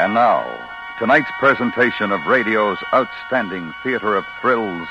And 0.00 0.14
now, 0.14 0.48
tonight's 0.98 1.30
presentation 1.38 2.10
of 2.10 2.26
radio's 2.26 2.78
outstanding 2.94 3.74
theater 3.82 4.16
of 4.16 4.24
thrills, 4.40 4.88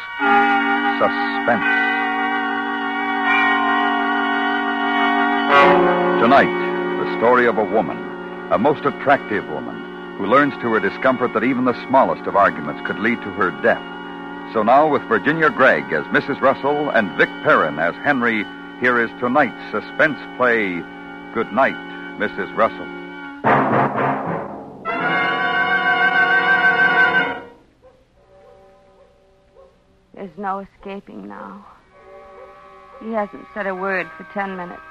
Suspense. 1.00 1.66
Tonight, 6.22 6.54
the 7.04 7.18
story 7.18 7.48
of 7.48 7.58
a 7.58 7.64
woman, 7.64 7.98
a 8.52 8.60
most 8.60 8.86
attractive 8.86 9.50
woman, 9.50 10.16
who 10.20 10.28
learns 10.28 10.54
to 10.62 10.74
her 10.74 10.80
discomfort 10.80 11.34
that 11.34 11.44
even 11.44 11.66
the 11.66 11.88
smallest 11.88 12.28
of 12.28 12.36
arguments 12.36 12.86
could 12.86 13.00
lead 13.00 13.20
to 13.24 13.32
her 13.32 13.50
death. 13.64 13.82
So 14.54 14.62
now, 14.62 14.88
with 14.88 15.02
Virginia 15.10 15.50
Gregg 15.50 15.92
as 15.92 16.06
Mrs. 16.14 16.40
Russell 16.40 16.92
and 16.92 17.18
Vic 17.18 17.30
Perrin 17.42 17.80
as 17.80 17.96
Henry, 18.04 18.46
here 18.80 19.04
is 19.04 19.10
tonight's 19.20 19.72
suspense 19.72 20.20
play, 20.38 20.84
Good 21.34 21.52
Night, 21.52 21.74
Mrs. 22.20 22.56
Russell. 22.56 23.79
No 30.50 30.66
escaping 30.80 31.28
now. 31.28 31.64
He 33.00 33.12
hasn't 33.12 33.46
said 33.54 33.68
a 33.68 33.76
word 33.76 34.08
for 34.18 34.26
ten 34.34 34.58
minutes. 34.58 34.82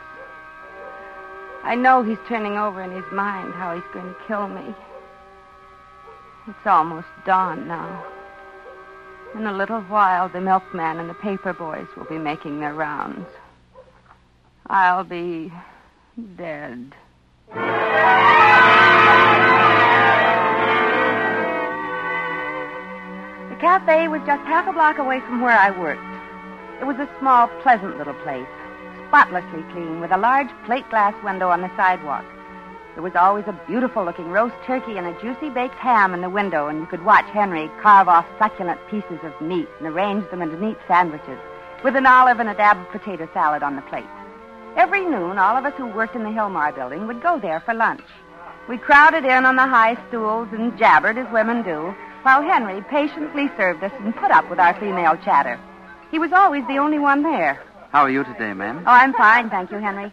I 1.64 1.74
know 1.74 2.04
he's 2.04 2.28
turning 2.28 2.56
over 2.56 2.80
in 2.80 2.92
his 2.92 3.10
mind 3.12 3.52
how 3.54 3.74
he's 3.74 3.92
going 3.92 4.06
to 4.06 4.20
kill 4.28 4.46
me. 4.46 4.72
It's 6.46 6.66
almost 6.66 7.08
dawn 7.26 7.66
now. 7.66 8.06
In 9.34 9.46
a 9.46 9.52
little 9.52 9.80
while, 9.82 10.28
the 10.28 10.40
milkman 10.40 11.00
and 11.00 11.10
the 11.10 11.14
paper 11.14 11.52
boys 11.52 11.88
will 11.96 12.06
be 12.06 12.18
making 12.18 12.60
their 12.60 12.74
rounds. 12.74 13.26
I'll 14.68 15.02
be 15.02 15.52
dead. 16.36 16.94
Cafe 23.58 24.08
was 24.08 24.22
just 24.24 24.42
half 24.44 24.68
a 24.68 24.72
block 24.72 24.98
away 24.98 25.20
from 25.20 25.40
where 25.40 25.56
I 25.56 25.70
worked. 25.70 26.02
It 26.80 26.86
was 26.86 26.96
a 26.98 27.10
small, 27.18 27.48
pleasant 27.62 27.98
little 27.98 28.14
place, 28.22 28.46
spotlessly 29.08 29.62
clean, 29.72 30.00
with 30.00 30.12
a 30.12 30.16
large 30.16 30.48
plate 30.64 30.88
glass 30.90 31.14
window 31.24 31.50
on 31.50 31.60
the 31.60 31.76
sidewalk. 31.76 32.24
There 32.94 33.02
was 33.02 33.16
always 33.16 33.44
a 33.46 33.60
beautiful 33.66 34.04
looking 34.04 34.30
roast 34.30 34.54
turkey 34.64 34.96
and 34.96 35.06
a 35.06 35.20
juicy 35.20 35.50
baked 35.50 35.74
ham 35.74 36.14
in 36.14 36.20
the 36.20 36.30
window, 36.30 36.68
and 36.68 36.78
you 36.78 36.86
could 36.86 37.04
watch 37.04 37.26
Henry 37.26 37.70
carve 37.80 38.08
off 38.08 38.26
succulent 38.38 38.80
pieces 38.88 39.18
of 39.22 39.40
meat 39.40 39.68
and 39.78 39.88
arrange 39.88 40.28
them 40.30 40.42
into 40.42 40.60
neat 40.60 40.78
sandwiches, 40.86 41.38
with 41.82 41.96
an 41.96 42.06
olive 42.06 42.40
and 42.40 42.48
a 42.48 42.54
dab 42.54 42.76
of 42.76 42.90
potato 42.90 43.28
salad 43.32 43.62
on 43.62 43.76
the 43.76 43.82
plate. 43.82 44.06
Every 44.76 45.04
noon, 45.04 45.38
all 45.38 45.56
of 45.56 45.64
us 45.64 45.74
who 45.76 45.86
worked 45.86 46.14
in 46.14 46.22
the 46.22 46.30
Hillmar 46.30 46.74
building 46.74 47.06
would 47.06 47.22
go 47.22 47.38
there 47.38 47.60
for 47.60 47.74
lunch. 47.74 48.02
We 48.68 48.78
crowded 48.78 49.24
in 49.24 49.46
on 49.46 49.56
the 49.56 49.66
high 49.66 49.96
stools 50.08 50.48
and 50.52 50.76
jabbered 50.78 51.18
as 51.18 51.32
women 51.32 51.62
do, 51.62 51.94
while 52.28 52.42
Henry 52.42 52.82
patiently 52.90 53.48
served 53.56 53.82
us 53.82 53.92
and 54.00 54.14
put 54.14 54.30
up 54.30 54.50
with 54.50 54.58
our 54.58 54.78
female 54.78 55.16
chatter. 55.24 55.58
He 56.10 56.18
was 56.18 56.30
always 56.30 56.62
the 56.66 56.76
only 56.76 56.98
one 56.98 57.22
there. 57.22 57.54
How 57.90 58.02
are 58.02 58.10
you 58.10 58.22
today, 58.22 58.52
ma'am? 58.52 58.84
Oh, 58.86 58.90
I'm 58.90 59.14
fine, 59.14 59.48
thank 59.48 59.70
you, 59.70 59.78
Henry. 59.78 60.12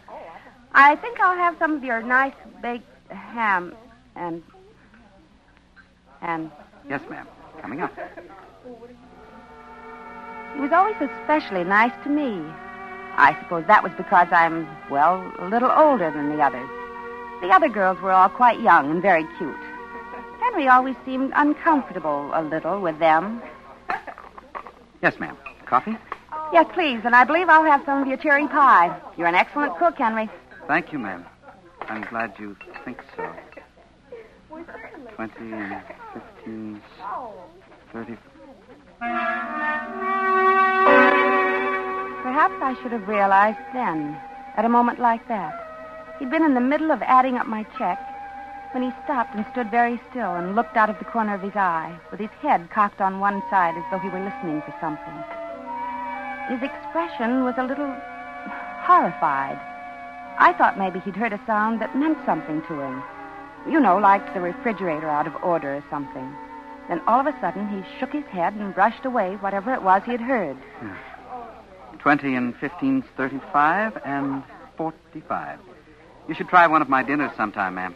I 0.72 0.96
think 0.96 1.20
I'll 1.20 1.36
have 1.36 1.58
some 1.58 1.74
of 1.74 1.84
your 1.84 2.00
nice 2.00 2.32
baked 2.62 2.86
ham 3.12 3.76
and. 4.14 4.42
and. 6.22 6.50
Yes, 6.88 7.02
ma'am. 7.10 7.28
Coming 7.60 7.82
up. 7.82 7.92
He 10.54 10.60
was 10.60 10.72
always 10.72 10.96
especially 10.98 11.64
nice 11.64 11.92
to 12.04 12.08
me. 12.08 12.40
I 13.18 13.36
suppose 13.42 13.66
that 13.66 13.82
was 13.82 13.92
because 13.98 14.28
I'm, 14.30 14.66
well, 14.88 15.20
a 15.38 15.50
little 15.50 15.70
older 15.70 16.10
than 16.10 16.34
the 16.34 16.42
others. 16.42 16.70
The 17.42 17.50
other 17.50 17.68
girls 17.68 18.00
were 18.00 18.12
all 18.12 18.30
quite 18.30 18.58
young 18.62 18.90
and 18.90 19.02
very 19.02 19.26
cute. 19.36 19.65
Henry 20.46 20.68
always 20.68 20.94
seemed 21.04 21.32
uncomfortable 21.34 22.30
a 22.32 22.40
little 22.42 22.80
with 22.80 22.98
them. 23.00 23.42
Yes, 25.02 25.18
ma'am. 25.18 25.36
Coffee? 25.66 25.96
Yes, 26.52 26.66
please, 26.72 27.00
and 27.04 27.16
I 27.16 27.24
believe 27.24 27.48
I'll 27.48 27.64
have 27.64 27.82
some 27.84 28.00
of 28.00 28.06
your 28.06 28.16
cherry 28.16 28.46
pie. 28.46 28.96
You're 29.16 29.26
an 29.26 29.34
excellent 29.34 29.76
cook, 29.76 29.98
Henry. 29.98 30.30
Thank 30.68 30.92
you, 30.92 31.00
ma'am. 31.00 31.26
I'm 31.88 32.02
glad 32.02 32.34
you 32.38 32.56
think 32.84 33.02
so. 33.16 33.28
Twenty 35.16 35.52
fifteen, 36.14 36.80
thirty. 37.92 38.16
Perhaps 42.22 42.54
I 42.62 42.76
should 42.82 42.92
have 42.92 43.08
realized 43.08 43.58
then, 43.72 44.16
at 44.56 44.64
a 44.64 44.68
moment 44.68 45.00
like 45.00 45.26
that. 45.26 46.16
He'd 46.18 46.30
been 46.30 46.44
in 46.44 46.54
the 46.54 46.60
middle 46.60 46.92
of 46.92 47.02
adding 47.02 47.36
up 47.36 47.46
my 47.46 47.64
check 47.78 47.98
when 48.76 48.90
he 48.90 49.02
stopped 49.04 49.34
and 49.34 49.46
stood 49.52 49.70
very 49.70 49.98
still 50.10 50.34
and 50.34 50.54
looked 50.54 50.76
out 50.76 50.90
of 50.90 50.98
the 50.98 51.04
corner 51.06 51.34
of 51.34 51.40
his 51.40 51.56
eye, 51.56 51.98
with 52.10 52.20
his 52.20 52.28
head 52.42 52.68
cocked 52.68 53.00
on 53.00 53.20
one 53.20 53.42
side 53.48 53.74
as 53.74 53.82
though 53.90 53.98
he 53.98 54.10
were 54.10 54.22
listening 54.22 54.60
for 54.66 54.74
something. 54.82 55.16
His 56.52 56.62
expression 56.62 57.42
was 57.42 57.54
a 57.56 57.64
little 57.64 57.88
horrified. 58.84 59.58
I 60.38 60.52
thought 60.58 60.76
maybe 60.76 61.00
he'd 61.00 61.16
heard 61.16 61.32
a 61.32 61.40
sound 61.46 61.80
that 61.80 61.96
meant 61.96 62.18
something 62.26 62.60
to 62.68 62.78
him. 62.78 63.02
You 63.66 63.80
know, 63.80 63.96
like 63.96 64.34
the 64.34 64.42
refrigerator 64.42 65.08
out 65.08 65.26
of 65.26 65.42
order 65.42 65.76
or 65.76 65.84
something. 65.88 66.30
Then 66.90 67.00
all 67.06 67.18
of 67.18 67.26
a 67.26 67.40
sudden 67.40 67.66
he 67.68 67.98
shook 67.98 68.12
his 68.12 68.26
head 68.26 68.52
and 68.52 68.74
brushed 68.74 69.06
away 69.06 69.36
whatever 69.36 69.72
it 69.72 69.80
was 69.80 70.02
he 70.04 70.12
had 70.12 70.20
heard. 70.20 70.56
Hmm. 70.80 71.98
Twenty 71.98 72.34
and 72.34 72.54
fifteen's 72.54 73.06
thirty-five 73.16 74.02
and 74.04 74.42
forty-five. 74.76 75.60
You 76.28 76.34
should 76.34 76.50
try 76.50 76.66
one 76.66 76.82
of 76.82 76.90
my 76.90 77.02
dinners 77.02 77.32
sometime, 77.38 77.76
ma'am. 77.76 77.94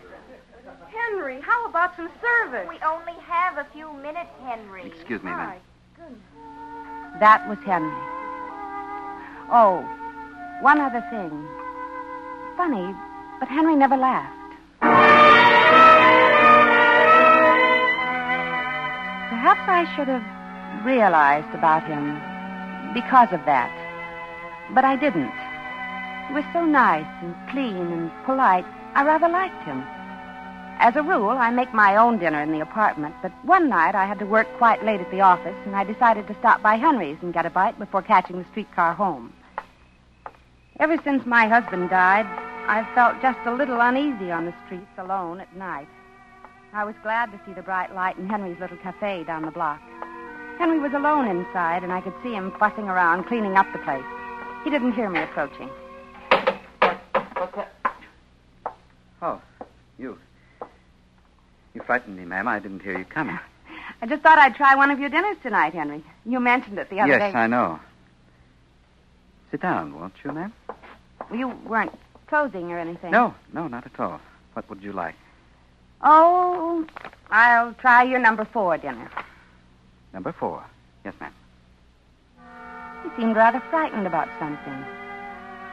Henry, 1.10 1.40
how 1.40 1.66
about 1.66 1.96
some 1.96 2.08
service? 2.20 2.68
We 2.68 2.78
only 2.86 3.14
have 3.26 3.58
a 3.58 3.66
few 3.72 3.92
minutes, 3.94 4.30
Henry. 4.44 4.86
Excuse 4.86 5.22
me, 5.22 5.30
ma'am. 5.30 5.54
That 7.18 7.48
was 7.48 7.58
Henry. 7.66 7.90
Oh, 9.50 9.82
one 10.62 10.80
other 10.80 11.04
thing. 11.10 11.48
Funny, 12.56 12.94
but 13.40 13.48
Henry 13.48 13.74
never 13.74 13.96
laughed. 13.96 14.36
Perhaps 19.30 19.62
I 19.66 19.92
should 19.96 20.08
have 20.08 20.86
realized 20.86 21.52
about 21.54 21.82
him 21.84 22.14
because 22.94 23.32
of 23.32 23.44
that. 23.46 23.72
But 24.74 24.84
I 24.84 24.94
didn't. 24.94 25.32
He 26.28 26.34
was 26.34 26.44
so 26.52 26.64
nice 26.64 27.10
and 27.22 27.34
clean 27.50 27.90
and 27.90 28.10
polite, 28.24 28.66
I 28.94 29.04
rather 29.04 29.28
liked 29.28 29.64
him. 29.64 29.84
As 30.82 30.96
a 30.96 31.02
rule, 31.02 31.28
I 31.28 31.50
make 31.50 31.74
my 31.74 31.96
own 31.96 32.18
dinner 32.18 32.40
in 32.40 32.52
the 32.52 32.62
apartment, 32.62 33.14
but 33.20 33.32
one 33.44 33.68
night 33.68 33.94
I 33.94 34.06
had 34.06 34.18
to 34.20 34.24
work 34.24 34.48
quite 34.56 34.82
late 34.82 34.98
at 34.98 35.10
the 35.10 35.20
office, 35.20 35.54
and 35.66 35.76
I 35.76 35.84
decided 35.84 36.26
to 36.26 36.36
stop 36.38 36.62
by 36.62 36.76
Henry's 36.76 37.18
and 37.20 37.34
get 37.34 37.44
a 37.44 37.50
bite 37.50 37.78
before 37.78 38.00
catching 38.00 38.38
the 38.38 38.48
streetcar 38.50 38.94
home. 38.94 39.30
Ever 40.78 40.96
since 41.04 41.26
my 41.26 41.46
husband 41.46 41.90
died, 41.90 42.24
I've 42.66 42.88
felt 42.94 43.20
just 43.20 43.38
a 43.44 43.52
little 43.52 43.78
uneasy 43.78 44.30
on 44.30 44.46
the 44.46 44.54
streets 44.64 44.90
alone 44.96 45.40
at 45.40 45.54
night. 45.54 45.86
I 46.72 46.84
was 46.84 46.94
glad 47.02 47.30
to 47.32 47.40
see 47.44 47.52
the 47.52 47.60
bright 47.60 47.94
light 47.94 48.16
in 48.16 48.26
Henry's 48.26 48.58
little 48.58 48.78
cafe 48.78 49.22
down 49.24 49.42
the 49.42 49.50
block. 49.50 49.82
Henry 50.56 50.78
was 50.78 50.94
alone 50.94 51.28
inside, 51.28 51.82
and 51.84 51.92
I 51.92 52.00
could 52.00 52.14
see 52.22 52.32
him 52.32 52.52
fussing 52.58 52.88
around, 52.88 53.24
cleaning 53.24 53.56
up 53.56 53.70
the 53.72 53.80
place. 53.80 54.02
He 54.64 54.70
didn't 54.70 54.92
hear 54.92 55.10
me 55.10 55.20
approaching. 55.20 55.68
What's 56.30 57.54
that? 57.54 57.70
Oh, 59.20 59.42
you. 59.98 60.16
You 61.74 61.82
frightened 61.82 62.16
me, 62.16 62.24
ma'am. 62.24 62.48
I 62.48 62.58
didn't 62.58 62.82
hear 62.82 62.98
you 62.98 63.04
coming. 63.04 63.38
I 64.02 64.06
just 64.06 64.22
thought 64.22 64.38
I'd 64.38 64.54
try 64.54 64.74
one 64.74 64.90
of 64.90 64.98
your 64.98 65.10
dinners 65.10 65.36
tonight, 65.42 65.74
Henry. 65.74 66.02
You 66.24 66.40
mentioned 66.40 66.78
it 66.78 66.90
the 66.90 67.00
other 67.00 67.12
yes, 67.12 67.20
day. 67.20 67.26
Yes, 67.28 67.34
I 67.34 67.46
know. 67.46 67.78
Sit 69.50 69.62
down, 69.62 69.98
won't 69.98 70.14
you, 70.24 70.32
ma'am? 70.32 70.52
Well, 71.28 71.38
you 71.38 71.48
weren't 71.66 71.92
closing 72.26 72.70
or 72.72 72.78
anything. 72.78 73.10
No, 73.10 73.34
no, 73.52 73.68
not 73.68 73.84
at 73.86 74.00
all. 74.00 74.20
What 74.54 74.68
would 74.70 74.82
you 74.82 74.92
like? 74.92 75.14
Oh, 76.02 76.86
I'll 77.30 77.74
try 77.74 78.04
your 78.04 78.20
number 78.20 78.44
four 78.44 78.78
dinner. 78.78 79.10
Number 80.12 80.32
four. 80.32 80.64
Yes, 81.04 81.14
ma'am. 81.20 81.34
He 83.02 83.20
seemed 83.20 83.36
rather 83.36 83.62
frightened 83.70 84.06
about 84.06 84.28
something. 84.38 84.84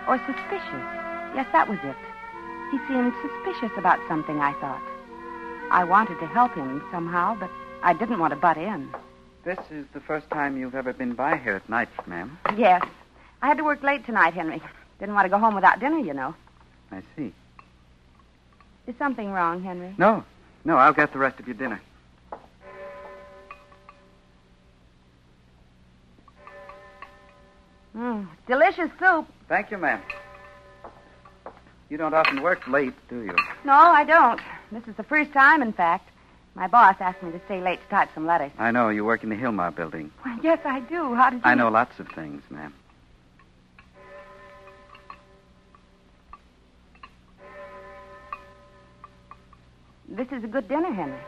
Or 0.07 0.17
suspicious. 0.19 0.85
Yes, 1.35 1.47
that 1.51 1.67
was 1.69 1.79
it. 1.83 1.95
He 2.71 2.77
seemed 2.87 3.13
suspicious 3.21 3.71
about 3.77 3.99
something, 4.07 4.39
I 4.39 4.53
thought. 4.59 4.81
I 5.71 5.83
wanted 5.83 6.19
to 6.19 6.27
help 6.27 6.53
him 6.53 6.81
somehow, 6.91 7.35
but 7.39 7.49
I 7.83 7.93
didn't 7.93 8.19
want 8.19 8.31
to 8.31 8.39
butt 8.39 8.57
in. 8.57 8.89
This 9.43 9.59
is 9.71 9.85
the 9.93 9.99
first 9.99 10.29
time 10.29 10.57
you've 10.57 10.75
ever 10.75 10.93
been 10.93 11.13
by 11.13 11.37
here 11.37 11.55
at 11.55 11.69
night, 11.69 11.89
ma'am. 12.07 12.37
Yes. 12.57 12.85
I 13.41 13.47
had 13.47 13.57
to 13.57 13.63
work 13.63 13.83
late 13.83 14.05
tonight, 14.05 14.33
Henry. 14.33 14.61
Didn't 14.99 15.15
want 15.15 15.25
to 15.25 15.29
go 15.29 15.37
home 15.37 15.55
without 15.55 15.79
dinner, 15.79 15.99
you 15.99 16.13
know. 16.13 16.35
I 16.91 17.01
see. 17.15 17.33
Is 18.87 18.95
something 18.97 19.31
wrong, 19.31 19.63
Henry? 19.63 19.93
No, 19.97 20.23
no, 20.65 20.77
I'll 20.77 20.93
get 20.93 21.13
the 21.13 21.19
rest 21.19 21.39
of 21.39 21.47
your 21.47 21.55
dinner. 21.55 21.81
Mm, 27.95 28.27
delicious 28.47 28.89
soup. 28.99 29.27
Thank 29.49 29.71
you, 29.71 29.77
ma'am. 29.77 30.01
You 31.89 31.97
don't 31.97 32.13
often 32.13 32.41
work 32.41 32.67
late, 32.67 32.93
do 33.09 33.23
you? 33.23 33.35
No, 33.63 33.73
I 33.73 34.03
don't. 34.03 34.39
This 34.71 34.83
is 34.87 34.95
the 34.95 35.03
first 35.03 35.31
time, 35.31 35.61
in 35.61 35.73
fact. 35.73 36.09
My 36.55 36.67
boss 36.67 36.95
asked 36.99 37.21
me 37.21 37.31
to 37.31 37.39
stay 37.45 37.61
late 37.61 37.79
to 37.83 37.87
type 37.89 38.09
some 38.15 38.25
letters. 38.25 38.51
I 38.57 38.71
know. 38.71 38.89
You 38.89 39.05
work 39.05 39.23
in 39.23 39.29
the 39.29 39.35
Hillmar 39.35 39.73
building. 39.75 40.11
Well, 40.25 40.39
yes, 40.41 40.59
I 40.65 40.79
do. 40.81 41.13
How 41.13 41.29
did 41.29 41.37
you... 41.37 41.41
I 41.43 41.53
know 41.53 41.69
lots 41.69 41.99
of 41.99 42.07
things, 42.09 42.41
ma'am. 42.49 42.73
This 50.09 50.27
is 50.31 50.43
a 50.43 50.47
good 50.47 50.67
dinner, 50.67 50.91
Henry. 50.91 51.19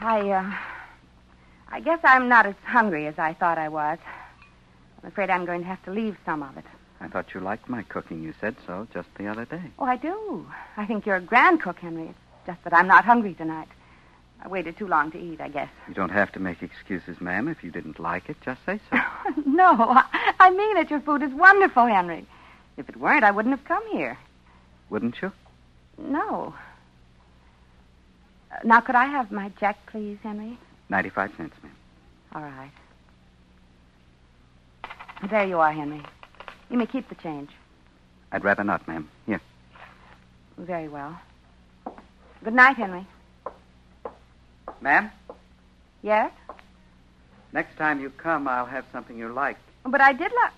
I, 0.00 0.30
uh, 0.30 0.52
I 1.68 1.80
guess 1.80 1.98
I'm 2.04 2.28
not 2.28 2.46
as 2.46 2.54
hungry 2.64 3.06
as 3.06 3.18
I 3.18 3.34
thought 3.34 3.58
I 3.58 3.68
was. 3.68 3.98
I'm 5.02 5.08
afraid 5.08 5.30
I'm 5.30 5.44
going 5.44 5.60
to 5.60 5.66
have 5.66 5.82
to 5.84 5.90
leave 5.90 6.16
some 6.24 6.42
of 6.42 6.56
it. 6.56 6.64
I 7.00 7.08
thought 7.08 7.34
you 7.34 7.40
liked 7.40 7.68
my 7.68 7.82
cooking. 7.82 8.22
You 8.22 8.34
said 8.40 8.56
so 8.66 8.86
just 8.92 9.08
the 9.18 9.26
other 9.26 9.44
day. 9.44 9.62
Oh, 9.78 9.84
I 9.84 9.96
do. 9.96 10.46
I 10.76 10.86
think 10.86 11.06
you're 11.06 11.16
a 11.16 11.20
grand 11.20 11.60
cook, 11.60 11.78
Henry. 11.78 12.08
It's 12.08 12.46
just 12.46 12.64
that 12.64 12.72
I'm 12.72 12.86
not 12.86 13.04
hungry 13.04 13.34
tonight. 13.34 13.68
I 14.42 14.48
waited 14.48 14.76
too 14.76 14.86
long 14.86 15.10
to 15.12 15.18
eat, 15.18 15.40
I 15.40 15.48
guess. 15.48 15.70
You 15.88 15.94
don't 15.94 16.10
have 16.10 16.30
to 16.32 16.40
make 16.40 16.62
excuses, 16.62 17.20
ma'am. 17.20 17.48
If 17.48 17.64
you 17.64 17.70
didn't 17.70 17.98
like 17.98 18.28
it, 18.28 18.36
just 18.44 18.60
say 18.66 18.78
so. 18.90 18.98
no, 19.46 19.72
I, 19.72 20.34
I 20.38 20.50
mean 20.50 20.76
it. 20.76 20.90
Your 20.90 21.00
food 21.00 21.22
is 21.22 21.32
wonderful, 21.32 21.86
Henry. 21.86 22.26
If 22.76 22.88
it 22.88 22.96
weren't, 22.96 23.24
I 23.24 23.30
wouldn't 23.30 23.56
have 23.56 23.66
come 23.66 23.82
here. 23.90 24.18
Wouldn't 24.90 25.16
you? 25.22 25.32
No. 25.96 26.54
Uh, 28.50 28.56
now, 28.64 28.80
could 28.80 28.96
I 28.96 29.06
have 29.06 29.32
my 29.32 29.50
check, 29.60 29.78
please, 29.86 30.18
Henry? 30.22 30.58
95 30.90 31.32
cents, 31.36 31.56
ma'am. 31.62 31.72
All 32.34 32.42
right. 32.42 32.70
There 35.30 35.46
you 35.46 35.58
are, 35.58 35.72
Henry. 35.72 36.02
You 36.70 36.78
may 36.78 36.86
keep 36.86 37.08
the 37.08 37.14
change. 37.16 37.50
I'd 38.32 38.44
rather 38.44 38.64
not, 38.64 38.86
ma'am. 38.88 39.08
Here. 39.26 39.40
Very 40.58 40.88
well. 40.88 41.18
Good 42.42 42.54
night, 42.54 42.76
Henry. 42.76 43.06
Ma'am, 44.80 45.10
Yes? 46.02 46.30
next 47.52 47.76
time 47.78 48.00
you 48.00 48.10
come, 48.10 48.46
I'll 48.48 48.66
have 48.66 48.84
something 48.92 49.16
you 49.16 49.28
like. 49.32 49.56
But 49.86 50.00
I 50.02 50.12
did 50.12 50.30
like. 50.42 50.52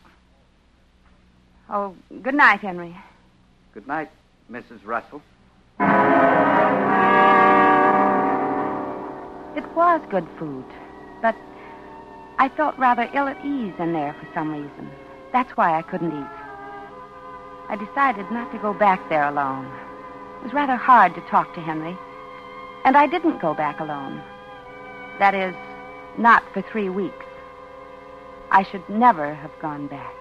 Oh, 1.71 1.95
good 2.23 2.35
night, 2.35 2.61
Henry. 2.61 2.97
Good 3.75 3.87
night, 3.87 4.11
Mrs. 4.51 4.85
Russell. 4.85 5.23
It 9.57 9.65
was 9.77 10.01
good 10.11 10.27
food, 10.39 10.65
but 11.23 11.37
I 12.39 12.49
felt 12.57 12.77
rather 12.79 13.09
ill 13.15 13.29
at 13.29 13.39
ease 13.45 13.75
in 13.79 13.93
there 13.93 14.15
for 14.15 14.27
some 14.35 14.51
reason. 14.51 14.91
That's 15.37 15.55
why 15.55 15.77
I 15.77 15.83
couldn't 15.83 16.19
eat. 16.19 16.37
I 17.69 17.77
decided 17.77 18.31
not 18.31 18.51
to 18.53 18.59
go 18.59 18.73
back 18.73 19.07
there 19.11 19.29
alone. 19.29 19.67
It 20.41 20.45
was 20.45 20.55
rather 20.55 20.77
hard 20.77 21.15
to 21.15 21.21
talk 21.29 21.53
to 21.53 21.61
Henry. 21.61 21.95
And 22.87 22.97
I 22.97 23.07
didn't 23.07 23.43
go 23.43 23.53
back 23.53 23.79
alone. 23.79 24.23
That 25.19 25.35
is, 25.35 25.55
not 26.17 26.43
for 26.55 26.63
three 26.63 26.89
weeks. 26.89 27.27
I 28.51 28.63
should 28.63 28.89
never 28.89 29.35
have 29.35 29.51
gone 29.61 29.89
back. 29.89 30.15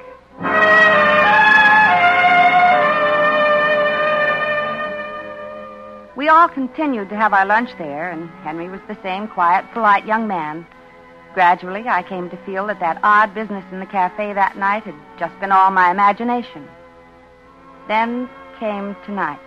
We 6.18 6.28
all 6.28 6.50
continued 6.50 7.08
to 7.08 7.16
have 7.16 7.32
our 7.32 7.46
lunch 7.46 7.70
there, 7.78 8.10
and 8.12 8.30
Henry 8.44 8.68
was 8.68 8.82
the 8.90 8.98
same 9.02 9.30
quiet, 9.30 9.64
polite 9.72 10.06
young 10.06 10.28
man. 10.28 10.68
Gradually, 11.36 11.84
I 11.86 12.02
came 12.02 12.30
to 12.30 12.38
feel 12.46 12.66
that 12.68 12.80
that 12.80 12.98
odd 13.04 13.36
business 13.36 13.66
in 13.70 13.82
the 13.82 13.86
cafe 13.86 14.32
that 14.32 14.58
night 14.58 14.84
had 14.84 14.96
just 15.20 15.38
been 15.42 15.52
all 15.52 15.70
my 15.70 15.92
imagination. 15.92 16.66
Then 17.90 18.30
came 18.58 18.96
tonight. 19.06 19.38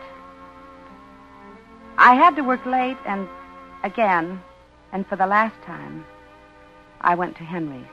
I 1.96 2.14
had 2.14 2.37
to 2.37 2.43
work 2.43 2.67
late, 2.67 2.99
and 3.06 3.26
again, 3.85 4.38
and 4.93 5.06
for 5.06 5.17
the 5.17 5.26
last 5.26 5.55
time, 5.64 6.05
I 7.00 7.14
went 7.14 7.38
to 7.38 7.43
Henry's. 7.43 7.87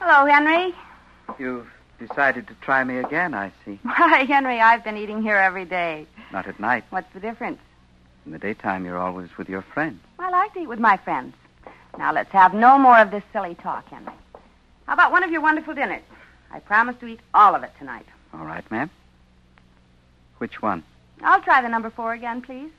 Hello, 0.00 0.26
Henry. 0.26 0.74
You've 1.38 1.68
decided 1.98 2.46
to 2.48 2.54
try 2.54 2.84
me 2.84 2.98
again, 2.98 3.34
I 3.34 3.52
see. 3.64 3.78
Why, 3.82 4.24
Henry, 4.24 4.60
I've 4.60 4.84
been 4.84 4.96
eating 4.96 5.22
here 5.22 5.36
every 5.36 5.64
day. 5.64 6.06
Not 6.34 6.48
at 6.48 6.58
night. 6.58 6.82
What's 6.90 7.12
the 7.14 7.20
difference? 7.20 7.60
In 8.26 8.32
the 8.32 8.40
daytime, 8.40 8.84
you're 8.84 8.98
always 8.98 9.28
with 9.38 9.48
your 9.48 9.62
friends. 9.62 10.00
I 10.18 10.30
like 10.30 10.52
to 10.54 10.60
eat 10.62 10.66
with 10.66 10.80
my 10.80 10.96
friends. 10.96 11.36
Now, 11.96 12.12
let's 12.12 12.32
have 12.32 12.52
no 12.52 12.76
more 12.76 12.98
of 12.98 13.12
this 13.12 13.22
silly 13.32 13.54
talk, 13.54 13.88
Henry. 13.88 14.12
How 14.86 14.94
about 14.94 15.12
one 15.12 15.22
of 15.22 15.30
your 15.30 15.40
wonderful 15.40 15.74
dinners? 15.74 16.02
I 16.50 16.58
promise 16.58 16.96
to 16.98 17.06
eat 17.06 17.20
all 17.34 17.54
of 17.54 17.62
it 17.62 17.70
tonight. 17.78 18.06
All 18.32 18.44
right, 18.44 18.68
ma'am. 18.68 18.90
Which 20.38 20.60
one? 20.60 20.82
I'll 21.22 21.40
try 21.40 21.62
the 21.62 21.68
number 21.68 21.90
four 21.90 22.14
again, 22.14 22.42
please. 22.42 22.72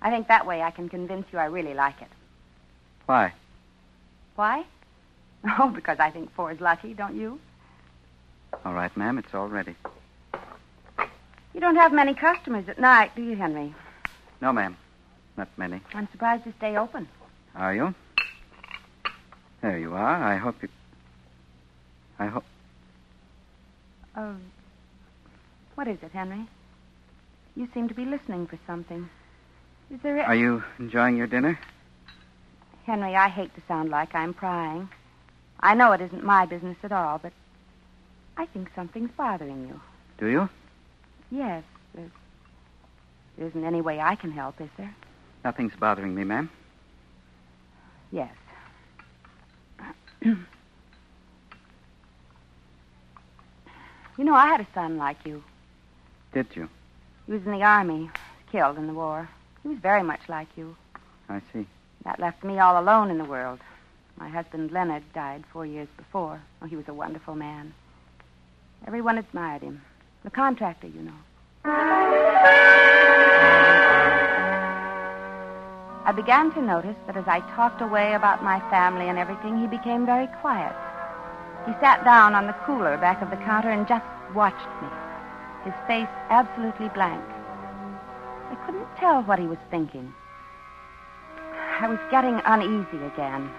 I 0.00 0.10
think 0.10 0.28
that 0.28 0.46
way 0.46 0.62
I 0.62 0.70
can 0.70 0.88
convince 0.88 1.26
you 1.32 1.40
I 1.40 1.46
really 1.46 1.74
like 1.74 2.00
it. 2.00 2.08
Why? 3.06 3.32
Why? 4.36 4.64
Oh, 5.58 5.70
because 5.70 5.98
I 5.98 6.10
think 6.10 6.32
four 6.34 6.52
is 6.52 6.60
lucky, 6.60 6.94
don't 6.94 7.16
you? 7.16 7.40
All 8.64 8.74
right, 8.74 8.94
ma'am. 8.96 9.18
It's 9.18 9.34
all 9.34 9.48
ready. 9.48 9.74
You 11.54 11.60
don't 11.60 11.76
have 11.76 11.92
many 11.92 12.14
customers 12.14 12.68
at 12.68 12.78
night, 12.78 13.14
do 13.16 13.22
you, 13.22 13.36
Henry? 13.36 13.74
No, 14.40 14.52
ma'am. 14.52 14.76
Not 15.36 15.48
many. 15.56 15.80
I'm 15.94 16.08
surprised 16.12 16.46
you 16.46 16.52
stay 16.58 16.76
open. 16.76 17.08
Are 17.54 17.74
you? 17.74 17.94
There 19.62 19.78
you 19.78 19.94
are. 19.94 20.22
I 20.22 20.36
hope 20.36 20.62
you. 20.62 20.68
I 22.18 22.26
hope. 22.26 22.44
Oh, 24.16 24.36
what 25.74 25.88
is 25.88 25.98
it, 26.02 26.12
Henry? 26.12 26.46
You 27.56 27.68
seem 27.74 27.88
to 27.88 27.94
be 27.94 28.04
listening 28.04 28.46
for 28.46 28.58
something. 28.66 29.08
Is 29.92 30.00
there 30.02 30.18
a... 30.18 30.22
Are 30.22 30.34
you 30.34 30.62
enjoying 30.78 31.16
your 31.16 31.26
dinner? 31.26 31.58
Henry, 32.84 33.16
I 33.16 33.28
hate 33.28 33.54
to 33.54 33.62
sound 33.66 33.90
like 33.90 34.14
I'm 34.14 34.34
prying. 34.34 34.88
I 35.60 35.74
know 35.74 35.92
it 35.92 36.00
isn't 36.00 36.24
my 36.24 36.46
business 36.46 36.76
at 36.82 36.92
all, 36.92 37.18
but 37.18 37.32
I 38.36 38.46
think 38.46 38.70
something's 38.74 39.10
bothering 39.16 39.68
you. 39.68 39.80
Do 40.18 40.28
you? 40.28 40.48
Yes, 41.30 41.62
there 41.94 42.10
isn't 43.38 43.64
any 43.64 43.80
way 43.80 44.00
I 44.00 44.16
can 44.16 44.32
help, 44.32 44.60
is 44.60 44.68
there? 44.76 44.94
Nothing's 45.44 45.74
bothering 45.76 46.14
me, 46.14 46.24
ma'am. 46.24 46.50
Yes. 48.10 48.34
you 50.22 50.36
know, 54.18 54.34
I 54.34 54.46
had 54.46 54.60
a 54.60 54.66
son 54.74 54.98
like 54.98 55.24
you. 55.24 55.42
Did 56.32 56.48
you? 56.54 56.68
He 57.26 57.32
was 57.32 57.46
in 57.46 57.52
the 57.52 57.62
army, 57.62 58.10
killed 58.50 58.76
in 58.76 58.86
the 58.86 58.92
war. 58.92 59.28
He 59.62 59.68
was 59.68 59.78
very 59.78 60.02
much 60.02 60.20
like 60.28 60.48
you. 60.56 60.76
I 61.28 61.40
see. 61.52 61.66
That 62.04 62.18
left 62.18 62.42
me 62.42 62.58
all 62.58 62.80
alone 62.82 63.10
in 63.10 63.18
the 63.18 63.24
world. 63.24 63.60
My 64.18 64.28
husband, 64.28 64.72
Leonard, 64.72 65.04
died 65.14 65.44
four 65.52 65.64
years 65.64 65.88
before. 65.96 66.42
Oh, 66.60 66.66
he 66.66 66.76
was 66.76 66.88
a 66.88 66.94
wonderful 66.94 67.34
man. 67.34 67.72
Everyone 68.86 69.16
admired 69.18 69.62
him. 69.62 69.82
The 70.22 70.30
contractor, 70.30 70.86
you 70.86 71.00
know. 71.00 71.12
I 76.04 76.12
began 76.14 76.52
to 76.52 76.60
notice 76.60 76.96
that 77.06 77.16
as 77.16 77.26
I 77.26 77.40
talked 77.54 77.80
away 77.80 78.12
about 78.12 78.44
my 78.44 78.60
family 78.68 79.08
and 79.08 79.18
everything, 79.18 79.58
he 79.58 79.66
became 79.66 80.04
very 80.04 80.26
quiet. 80.40 80.76
He 81.66 81.72
sat 81.80 82.04
down 82.04 82.34
on 82.34 82.46
the 82.46 82.56
cooler 82.64 82.98
back 82.98 83.22
of 83.22 83.30
the 83.30 83.36
counter 83.36 83.70
and 83.70 83.88
just 83.88 84.04
watched 84.34 84.68
me, 84.82 84.88
his 85.64 85.74
face 85.86 86.08
absolutely 86.28 86.88
blank. 86.90 87.24
I 88.50 88.56
couldn't 88.66 88.88
tell 88.96 89.22
what 89.22 89.38
he 89.38 89.46
was 89.46 89.58
thinking. 89.70 90.12
I 91.80 91.88
was 91.88 91.98
getting 92.10 92.42
uneasy 92.44 93.02
again. 93.06 93.50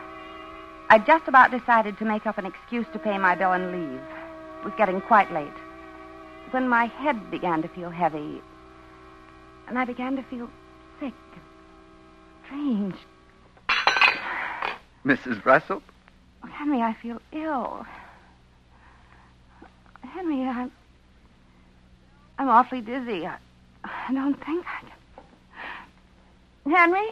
I'd 0.89 1.08
just 1.08 1.27
about 1.27 1.50
decided 1.50 1.98
to 1.98 2.06
make 2.06 2.27
up 2.27 2.38
an 2.38 2.46
excuse 2.46 2.86
to 2.94 3.00
pay 3.00 3.18
my 3.18 3.34
bill 3.34 3.53
and 3.53 3.72
leave. 3.72 4.01
It 4.60 4.65
was 4.65 4.74
getting 4.77 5.01
quite 5.01 5.32
late. 5.32 5.48
When 6.51 6.67
my 6.67 6.86
head 6.86 7.31
began 7.31 7.62
to 7.62 7.70
feel 7.70 7.89
heavy, 7.89 8.41
and 9.67 9.79
I 9.79 9.86
began 9.86 10.17
to 10.17 10.24
feel 10.24 10.50
sick 11.00 11.13
and 11.34 12.93
strange. 12.93 12.96
Mrs. 15.05 15.46
Russell? 15.46 15.81
Oh, 16.43 16.48
Henry, 16.48 16.81
I 16.81 16.93
feel 16.93 17.22
ill. 17.31 17.86
Henry, 20.03 20.43
I'm. 20.43 20.72
I'm 22.38 22.50
awfully 22.50 22.81
dizzy. 22.81 23.25
I, 23.25 23.38
I 23.86 24.13
don't 24.13 24.36
think 24.46 24.65
I 24.67 24.81
can. 24.81 26.74
Henry? 26.74 27.08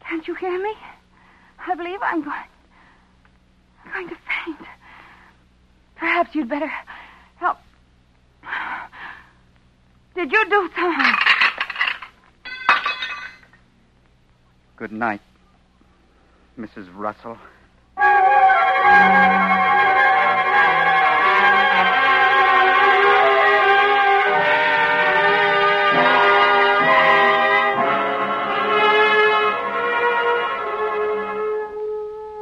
Can't 0.00 0.26
you 0.26 0.34
hear 0.34 0.62
me? 0.62 0.72
I 1.66 1.74
believe 1.74 1.98
I'm 2.02 2.22
going. 2.22 2.36
I'm 3.84 3.92
going 3.92 4.08
to 4.08 4.16
faint. 4.16 4.68
Perhaps 5.96 6.34
you'd 6.34 6.48
better. 6.48 6.70
Did 10.14 10.32
you 10.32 10.44
do 10.50 10.70
something? 10.74 11.14
Good 14.76 14.92
night, 14.92 15.20
Mrs. 16.58 16.88
Russell. 16.94 17.38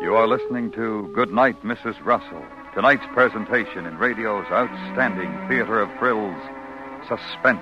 You 0.01 0.15
are 0.15 0.27
listening 0.27 0.71
to 0.73 1.11
Good 1.15 1.33
Night, 1.33 1.63
Mrs. 1.63 2.03
Russell. 2.05 2.45
Tonight's 2.79 3.07
presentation 3.13 3.87
in 3.87 3.99
radio's 3.99 4.47
outstanding 4.53 5.49
theater 5.49 5.81
of 5.81 5.91
thrills, 5.99 6.41
Suspense. 7.09 7.59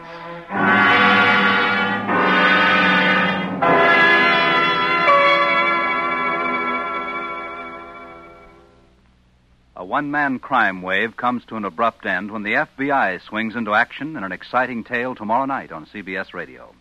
A 9.75 9.83
one 9.83 10.11
man 10.11 10.39
crime 10.39 10.83
wave 10.83 11.17
comes 11.17 11.47
to 11.47 11.57
an 11.57 11.65
abrupt 11.65 12.05
end 12.05 12.31
when 12.31 12.43
the 12.43 12.53
FBI 12.53 13.23
swings 13.23 13.57
into 13.57 13.73
action 13.73 14.19
in 14.19 14.23
an 14.23 14.33
exciting 14.33 14.85
tale 14.85 15.15
tomorrow 15.15 15.47
night 15.47 15.73
on 15.73 15.87
CBS 15.87 16.35
Radio. 16.35 16.75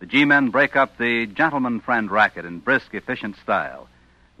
The 0.00 0.06
G 0.06 0.24
men 0.24 0.50
break 0.50 0.74
up 0.74 0.98
the 0.98 1.26
gentleman 1.26 1.78
friend 1.78 2.10
racket 2.10 2.46
in 2.46 2.58
brisk, 2.58 2.94
efficient 2.94 3.36
style. 3.36 3.86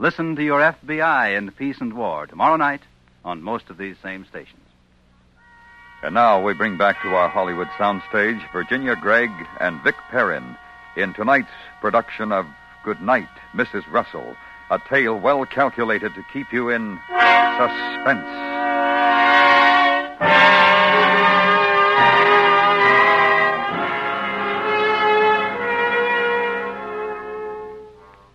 Listen 0.00 0.34
to 0.34 0.42
your 0.42 0.58
FBI 0.58 1.38
in 1.38 1.52
Peace 1.52 1.80
and 1.80 1.94
War 1.94 2.26
tomorrow 2.26 2.56
night 2.56 2.82
on 3.26 3.42
most 3.42 3.68
of 3.68 3.76
these 3.76 3.96
same 4.02 4.24
stations. 4.24 4.62
And 6.02 6.14
now 6.14 6.40
we 6.40 6.54
bring 6.54 6.78
back 6.78 7.02
to 7.02 7.08
our 7.08 7.28
Hollywood 7.28 7.66
soundstage 7.76 8.40
Virginia 8.52 8.94
Gregg 8.94 9.30
and 9.60 9.82
Vic 9.82 9.96
Perrin 10.10 10.56
in 10.96 11.12
tonight's 11.12 11.50
production 11.80 12.30
of 12.32 12.46
Good 12.84 13.02
Night, 13.02 13.28
Mrs. 13.52 13.90
Russell, 13.90 14.36
a 14.70 14.78
tale 14.88 15.18
well 15.18 15.44
calculated 15.44 16.14
to 16.14 16.24
keep 16.32 16.52
you 16.52 16.70
in 16.70 16.98
suspense. 17.08 18.26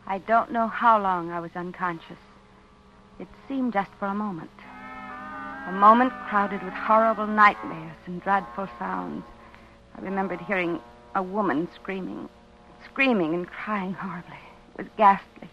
I 0.07 0.21
don't 0.27 0.51
know 0.51 0.67
how 0.67 1.01
long 1.01 1.31
I 1.31 1.39
was 1.39 1.51
unconscious. 1.55 2.17
It 3.17 3.29
seemed 3.47 3.71
just 3.71 3.91
for 3.97 4.07
a 4.07 4.13
moment. 4.13 4.49
A 5.67 5.71
moment 5.71 6.11
crowded 6.27 6.63
with 6.63 6.73
horrible 6.73 7.27
nightmares 7.27 7.97
and 8.05 8.21
dreadful 8.21 8.67
sounds. 8.79 9.23
I 9.97 10.01
remembered 10.01 10.41
hearing 10.41 10.79
a 11.15 11.21
woman 11.23 11.67
screaming, 11.75 12.29
screaming 12.85 13.33
and 13.33 13.47
crying 13.47 13.93
horribly. 13.93 14.39
It 14.73 14.83
was 14.83 14.87
ghastly. 14.97 15.49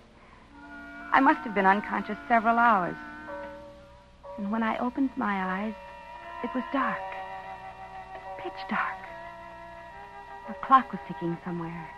I 1.12 1.20
must 1.20 1.40
have 1.40 1.54
been 1.54 1.66
unconscious 1.66 2.18
several 2.28 2.58
hours. 2.58 2.96
And 4.38 4.52
when 4.52 4.62
I 4.62 4.78
opened 4.78 5.10
my 5.16 5.64
eyes, 5.64 5.74
it 6.44 6.50
was 6.54 6.64
dark. 6.72 6.98
Pitch 8.38 8.52
dark. 8.70 8.98
A 10.48 10.54
clock 10.64 10.92
was 10.92 11.00
ticking 11.08 11.36
somewhere. 11.44 11.90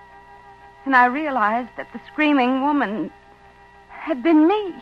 And 0.84 0.96
I 0.96 1.06
realized 1.06 1.70
that 1.76 1.92
the 1.92 2.00
screaming 2.10 2.62
woman 2.62 3.10
had 3.88 4.22
been 4.22 4.48
me. 4.48 4.74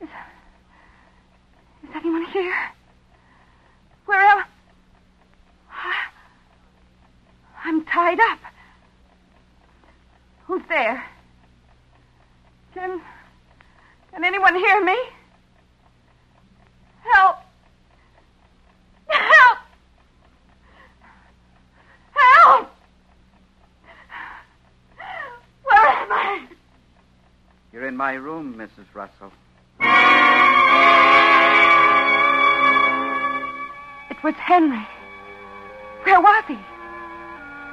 Is, 0.00 0.08
is 1.82 1.90
anyone 1.94 2.24
here? 2.26 2.54
Where 4.06 4.20
am 4.20 4.38
I? 4.38 4.44
I'm 7.64 7.84
tied 7.86 8.20
up. 8.20 8.38
Who's 10.46 10.62
there? 10.74 11.04
Can. 12.74 13.00
Can 14.10 14.24
anyone 14.24 14.56
hear 14.56 14.84
me? 14.84 14.96
Help! 17.12 17.36
Help! 19.06 19.58
Help! 22.12 22.68
Where 25.62 25.86
am 25.86 26.12
I? 26.12 26.48
You're 27.72 27.86
in 27.86 27.96
my 27.96 28.14
room, 28.14 28.54
Mrs. 28.54 28.86
Russell. 28.94 29.30
It 34.10 34.24
was 34.24 34.34
Henry. 34.34 34.86
Where 36.02 36.20
was 36.20 36.44
he? 36.48 36.58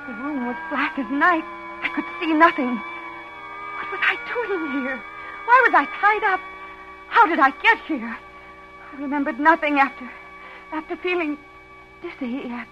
The 0.06 0.14
room 0.22 0.46
was 0.46 0.56
black 0.70 1.00
as 1.00 1.10
night. 1.10 1.46
I 1.82 1.90
could 1.96 2.06
see 2.20 2.34
nothing. 2.34 2.80
What 4.32 4.50
was 4.50 4.58
I 4.58 4.72
doing 4.72 4.84
here? 4.84 5.04
Why 5.46 5.68
was 5.68 5.74
I 5.76 5.86
tied 6.00 6.24
up? 6.34 6.40
How 7.10 7.28
did 7.28 7.40
I 7.40 7.52
get 7.62 7.80
here? 7.86 8.18
I 8.94 9.02
remembered 9.02 9.40
nothing 9.40 9.80
after 9.80 10.10
after 10.72 10.96
feeling 10.96 11.38
dizzy. 12.02 12.44
And... 12.44 12.66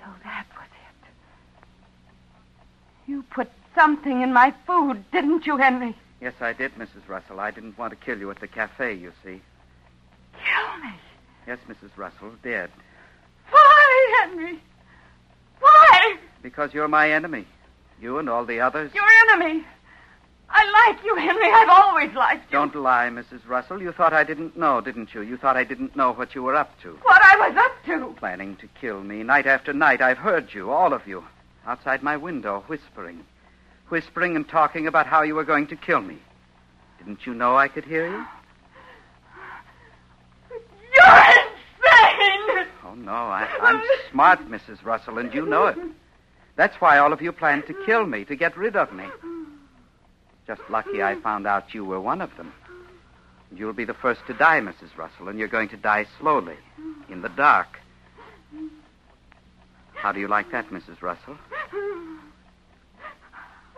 So 0.00 0.06
that 0.24 0.46
was 0.56 0.68
it. 1.04 1.10
You 3.10 3.22
put 3.30 3.50
something 3.74 4.22
in 4.22 4.32
my 4.32 4.54
food, 4.66 5.04
didn't 5.12 5.46
you, 5.46 5.58
Henry? 5.58 5.94
Yes, 6.20 6.34
I 6.40 6.54
did, 6.54 6.74
Mrs. 6.76 7.06
Russell. 7.06 7.38
I 7.38 7.50
didn't 7.50 7.76
want 7.76 7.90
to 7.90 7.96
kill 7.96 8.18
you 8.18 8.30
at 8.30 8.40
the 8.40 8.48
cafe, 8.48 8.94
you 8.94 9.12
see. 9.22 9.42
Kill 10.32 10.78
me. 10.82 10.94
Yes, 11.46 11.58
Mrs. 11.68 11.90
Russell, 11.96 12.32
dead. 12.42 12.70
Why, 13.50 14.18
Henry? 14.22 14.60
Why? 15.60 16.16
Because 16.42 16.72
you're 16.72 16.88
my 16.88 17.10
enemy. 17.12 17.46
You 18.00 18.18
and 18.18 18.28
all 18.28 18.44
the 18.44 18.60
others. 18.60 18.92
Your 18.94 19.08
enemy. 19.28 19.64
I 20.50 20.90
like 20.90 21.04
you, 21.04 21.14
Henry. 21.16 21.50
I've 21.52 21.68
always 21.68 22.12
liked 22.14 22.50
you. 22.50 22.58
Don't 22.58 22.74
lie, 22.74 23.08
Mrs. 23.10 23.46
Russell. 23.46 23.82
You 23.82 23.92
thought 23.92 24.14
I 24.14 24.24
didn't 24.24 24.56
know, 24.56 24.80
didn't 24.80 25.12
you? 25.14 25.20
You 25.20 25.36
thought 25.36 25.56
I 25.56 25.64
didn't 25.64 25.94
know 25.94 26.12
what 26.12 26.34
you 26.34 26.42
were 26.42 26.54
up 26.54 26.80
to. 26.82 26.98
What 27.02 27.20
I 27.22 27.48
was 27.48 27.56
up 27.56 27.84
to. 27.86 28.14
Planning 28.18 28.56
to 28.56 28.68
kill 28.80 29.02
me 29.02 29.22
night 29.22 29.46
after 29.46 29.72
night. 29.72 30.00
I've 30.00 30.18
heard 30.18 30.54
you, 30.54 30.70
all 30.70 30.94
of 30.94 31.06
you, 31.06 31.24
outside 31.66 32.02
my 32.02 32.16
window, 32.16 32.64
whispering. 32.66 33.24
Whispering 33.90 34.36
and 34.36 34.48
talking 34.48 34.86
about 34.86 35.06
how 35.06 35.22
you 35.22 35.34
were 35.34 35.44
going 35.44 35.66
to 35.68 35.76
kill 35.76 36.00
me. 36.00 36.18
Didn't 36.98 37.26
you 37.26 37.34
know 37.34 37.56
I 37.56 37.68
could 37.68 37.84
hear 37.84 38.06
you? 38.06 38.24
You're 40.50 41.14
insane. 41.14 42.66
Oh, 42.86 42.94
no. 42.96 43.12
I, 43.12 43.48
I'm 43.60 43.82
smart, 44.10 44.40
Mrs. 44.48 44.82
Russell, 44.82 45.18
and 45.18 45.32
you 45.34 45.44
know 45.44 45.66
it. 45.66 45.76
That's 46.58 46.80
why 46.80 46.98
all 46.98 47.12
of 47.12 47.22
you 47.22 47.30
planned 47.30 47.68
to 47.68 47.74
kill 47.86 48.04
me, 48.04 48.24
to 48.24 48.34
get 48.34 48.56
rid 48.56 48.74
of 48.74 48.92
me. 48.92 49.04
Just 50.44 50.60
lucky 50.68 51.04
I 51.04 51.14
found 51.14 51.46
out 51.46 51.72
you 51.72 51.84
were 51.84 52.00
one 52.00 52.20
of 52.20 52.36
them. 52.36 52.52
You'll 53.54 53.72
be 53.72 53.84
the 53.84 53.94
first 53.94 54.22
to 54.26 54.34
die, 54.34 54.60
Mrs. 54.60 54.96
Russell, 54.96 55.28
and 55.28 55.38
you're 55.38 55.46
going 55.46 55.68
to 55.68 55.76
die 55.76 56.06
slowly, 56.18 56.56
in 57.08 57.22
the 57.22 57.28
dark. 57.28 57.78
How 59.94 60.10
do 60.10 60.18
you 60.18 60.26
like 60.26 60.50
that, 60.50 60.68
Mrs. 60.70 61.00
Russell? 61.00 61.38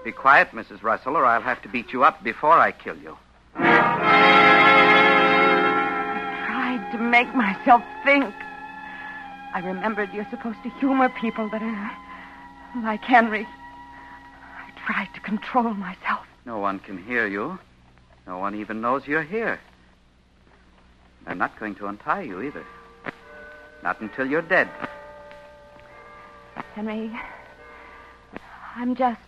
Be 0.03 0.13
quiet, 0.13 0.49
Mrs. 0.53 0.83
Russell, 0.83 1.19
or 1.19 1.27
I'll 1.27 1.43
have 1.43 1.61
to 1.63 1.69
beat 1.69 1.93
you 1.93 2.03
up 2.03 2.25
before 2.25 2.59
I 2.59 2.73
kill 2.73 2.97
you. 2.97 3.19
tried 6.47 6.89
to 6.93 6.99
make 6.99 7.35
myself 7.35 7.83
think. 8.07 8.35
I 9.53 9.61
remembered 9.63 10.09
you're 10.15 10.29
supposed 10.31 10.63
to 10.63 10.71
humor 10.81 11.11
people 11.21 11.51
that 11.51 11.61
are 11.61 11.85
uh, 11.85 12.10
like 12.77 13.03
Henry. 13.03 13.47
I 13.47 14.71
tried 14.87 15.13
to 15.15 15.21
control 15.21 15.75
myself. 15.75 16.27
No 16.47 16.59
one 16.59 16.79
can 16.79 17.03
hear 17.03 17.27
you. 17.27 17.59
No 18.27 18.39
one 18.39 18.55
even 18.55 18.81
knows 18.81 19.07
you're 19.07 19.23
here. 19.23 19.61
I'm 21.27 21.39
not 21.39 21.59
going 21.59 21.75
to 21.77 21.87
untie 21.87 22.23
you 22.23 22.41
either. 22.43 22.65
Not 23.83 24.01
until 24.01 24.27
you're 24.27 24.43
dead. 24.43 24.69
Henry, 26.75 27.11
I'm 28.77 28.95
just. 28.95 29.21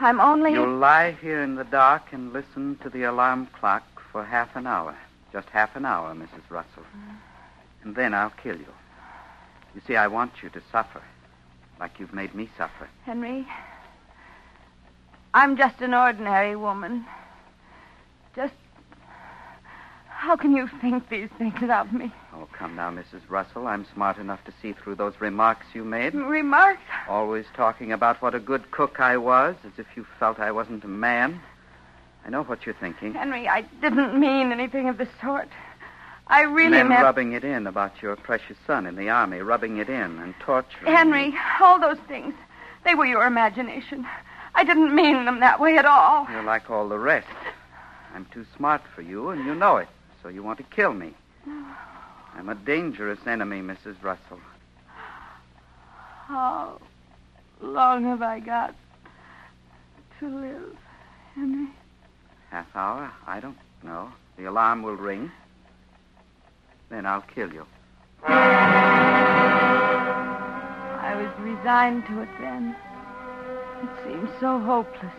I'm 0.00 0.20
only. 0.20 0.52
You'll 0.52 0.78
lie 0.78 1.12
here 1.20 1.42
in 1.42 1.56
the 1.56 1.64
dark 1.64 2.12
and 2.12 2.32
listen 2.32 2.76
to 2.82 2.88
the 2.88 3.02
alarm 3.04 3.48
clock 3.58 3.84
for 4.12 4.24
half 4.24 4.56
an 4.56 4.66
hour. 4.66 4.96
Just 5.32 5.48
half 5.48 5.76
an 5.76 5.84
hour, 5.84 6.14
Mrs. 6.14 6.48
Russell. 6.50 6.84
And 7.84 7.94
then 7.94 8.14
I'll 8.14 8.32
kill 8.42 8.56
you. 8.56 8.72
You 9.74 9.80
see, 9.86 9.96
I 9.96 10.08
want 10.08 10.42
you 10.42 10.48
to 10.50 10.62
suffer. 10.72 11.02
Like 11.80 11.98
you've 11.98 12.12
made 12.12 12.34
me 12.34 12.48
suffer. 12.58 12.88
Henry, 13.06 13.46
I'm 15.32 15.56
just 15.56 15.80
an 15.80 15.94
ordinary 15.94 16.54
woman. 16.54 17.06
Just. 18.36 18.52
How 20.08 20.36
can 20.36 20.54
you 20.54 20.68
think 20.82 21.08
these 21.08 21.30
things 21.38 21.54
of 21.70 21.92
me? 21.94 22.12
Oh, 22.34 22.46
come 22.52 22.76
now, 22.76 22.90
Mrs. 22.90 23.22
Russell. 23.30 23.66
I'm 23.66 23.86
smart 23.94 24.18
enough 24.18 24.44
to 24.44 24.52
see 24.60 24.74
through 24.74 24.96
those 24.96 25.14
remarks 25.18 25.64
you 25.72 25.82
made. 25.82 26.12
Remarks? 26.12 26.82
Always 27.08 27.46
talking 27.56 27.90
about 27.90 28.20
what 28.20 28.34
a 28.34 28.40
good 28.40 28.70
cook 28.70 29.00
I 29.00 29.16
was, 29.16 29.56
as 29.64 29.72
if 29.78 29.86
you 29.96 30.06
felt 30.18 30.38
I 30.38 30.52
wasn't 30.52 30.84
a 30.84 30.88
man. 30.88 31.40
I 32.26 32.28
know 32.28 32.42
what 32.42 32.66
you're 32.66 32.74
thinking. 32.74 33.14
Henry, 33.14 33.48
I 33.48 33.62
didn't 33.80 34.20
mean 34.20 34.52
anything 34.52 34.90
of 34.90 34.98
the 34.98 35.08
sort. 35.22 35.48
I 36.30 36.42
really 36.42 36.70
Men 36.70 36.88
meant. 36.88 37.02
rubbing 37.02 37.32
it 37.32 37.42
in 37.42 37.66
about 37.66 38.00
your 38.00 38.14
precious 38.14 38.56
son 38.64 38.86
in 38.86 38.94
the 38.94 39.08
army, 39.08 39.40
rubbing 39.40 39.78
it 39.78 39.88
in 39.88 40.20
and 40.20 40.32
torturing. 40.38 40.94
Henry, 40.94 41.34
all 41.60 41.80
those 41.80 41.98
things. 42.06 42.34
They 42.84 42.94
were 42.94 43.04
your 43.04 43.26
imagination. 43.26 44.06
I 44.54 44.62
didn't 44.62 44.94
mean 44.94 45.24
them 45.24 45.40
that 45.40 45.58
way 45.58 45.76
at 45.76 45.84
all. 45.84 46.28
You're 46.30 46.44
like 46.44 46.70
all 46.70 46.88
the 46.88 46.98
rest. 46.98 47.26
I'm 48.14 48.26
too 48.26 48.46
smart 48.56 48.80
for 48.94 49.02
you, 49.02 49.30
and 49.30 49.44
you 49.44 49.54
know 49.56 49.76
it. 49.78 49.88
So 50.22 50.28
you 50.28 50.42
want 50.44 50.58
to 50.58 50.64
kill 50.64 50.92
me. 50.94 51.14
I'm 52.36 52.48
a 52.48 52.54
dangerous 52.54 53.18
enemy, 53.26 53.60
Mrs. 53.60 54.00
Russell. 54.00 54.40
How 56.26 56.80
long 57.60 58.04
have 58.04 58.22
I 58.22 58.38
got 58.38 58.74
to 60.20 60.28
live, 60.28 60.76
Henry? 61.34 61.68
Half 62.50 62.68
hour? 62.76 63.10
I 63.26 63.40
don't 63.40 63.58
know. 63.82 64.12
The 64.36 64.44
alarm 64.44 64.82
will 64.82 64.94
ring. 64.96 65.32
Then 66.90 67.06
I'll 67.06 67.22
kill 67.22 67.50
you. 67.52 67.64
I 68.26 68.34
was 71.16 71.32
resigned 71.40 72.04
to 72.06 72.20
it 72.20 72.28
then. 72.40 72.76
It 73.82 73.88
seemed 74.04 74.28
so 74.40 74.60
hopeless. 74.60 75.14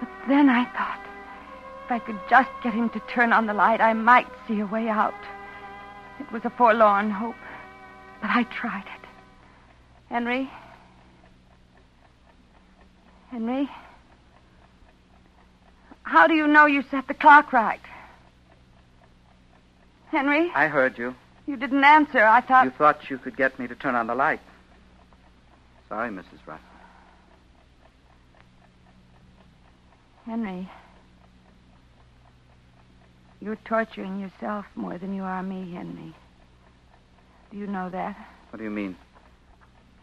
But 0.00 0.10
then 0.28 0.50
I 0.50 0.64
thought 0.76 1.08
if 1.88 1.92
I 1.92 1.98
could 2.00 2.20
just 2.28 2.50
get 2.62 2.74
him 2.74 2.90
to 2.90 3.00
turn 3.08 3.32
on 3.32 3.46
the 3.46 3.54
light, 3.54 3.80
I 3.80 3.94
might 3.94 4.26
see 4.46 4.60
a 4.60 4.66
way 4.66 4.88
out. 4.88 5.14
It 6.20 6.30
was 6.30 6.44
a 6.44 6.50
forlorn 6.50 7.10
hope, 7.10 7.34
but 8.20 8.30
I 8.30 8.42
tried 8.42 8.84
it. 8.84 9.08
Henry? 10.10 10.50
Henry? 13.30 13.70
How 16.02 16.26
do 16.26 16.34
you 16.34 16.46
know 16.46 16.66
you 16.66 16.84
set 16.90 17.08
the 17.08 17.14
clock 17.14 17.54
right? 17.54 17.80
Henry? 20.10 20.50
I 20.54 20.68
heard 20.68 20.98
you. 20.98 21.14
You 21.46 21.56
didn't 21.56 21.84
answer. 21.84 22.24
I 22.24 22.40
thought. 22.40 22.64
You 22.64 22.70
thought 22.70 23.10
you 23.10 23.18
could 23.18 23.36
get 23.36 23.58
me 23.58 23.66
to 23.66 23.74
turn 23.74 23.94
on 23.94 24.06
the 24.06 24.14
light. 24.14 24.40
Sorry, 25.88 26.10
Mrs. 26.10 26.46
Russell. 26.46 26.64
Henry. 30.26 30.68
You're 33.40 33.56
torturing 33.64 34.20
yourself 34.20 34.66
more 34.74 34.98
than 34.98 35.14
you 35.14 35.22
are 35.22 35.42
me, 35.42 35.72
Henry. 35.72 36.14
Do 37.50 37.56
you 37.56 37.66
know 37.66 37.88
that? 37.88 38.16
What 38.50 38.58
do 38.58 38.64
you 38.64 38.70
mean? 38.70 38.96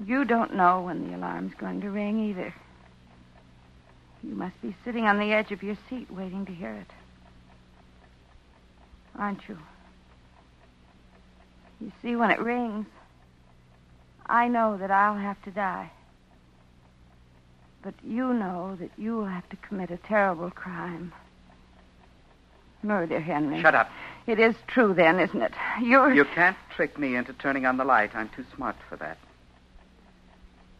You 0.03 0.25
don't 0.25 0.55
know 0.55 0.81
when 0.81 1.07
the 1.07 1.15
alarm's 1.15 1.53
going 1.55 1.81
to 1.81 1.89
ring 1.89 2.19
either. 2.29 2.53
You 4.23 4.35
must 4.35 4.59
be 4.61 4.75
sitting 4.83 5.05
on 5.05 5.19
the 5.19 5.31
edge 5.31 5.51
of 5.51 5.61
your 5.61 5.77
seat 5.89 6.09
waiting 6.09 6.45
to 6.47 6.51
hear 6.51 6.73
it. 6.73 6.91
Aren't 9.17 9.47
you? 9.47 9.57
You 11.85 11.91
see, 12.01 12.15
when 12.15 12.31
it 12.31 12.39
rings, 12.39 12.87
I 14.25 14.47
know 14.47 14.75
that 14.75 14.89
I'll 14.89 15.17
have 15.17 15.39
to 15.43 15.51
die. 15.51 15.91
But 17.83 17.93
you 18.03 18.33
know 18.33 18.75
that 18.79 18.89
you'll 18.97 19.27
have 19.27 19.47
to 19.49 19.55
commit 19.57 19.91
a 19.91 19.97
terrible 19.97 20.49
crime. 20.49 21.13
Murder, 22.81 23.19
Henry. 23.19 23.61
Shut 23.61 23.75
up. 23.75 23.91
It 24.25 24.39
is 24.39 24.55
true, 24.65 24.95
then, 24.95 25.19
isn't 25.19 25.39
it? 25.39 25.53
You're. 25.79 26.11
You 26.11 26.25
can't 26.25 26.57
trick 26.75 26.97
me 26.97 27.15
into 27.15 27.33
turning 27.33 27.67
on 27.67 27.77
the 27.77 27.85
light. 27.85 28.15
I'm 28.15 28.29
too 28.29 28.45
smart 28.55 28.77
for 28.89 28.95
that. 28.95 29.19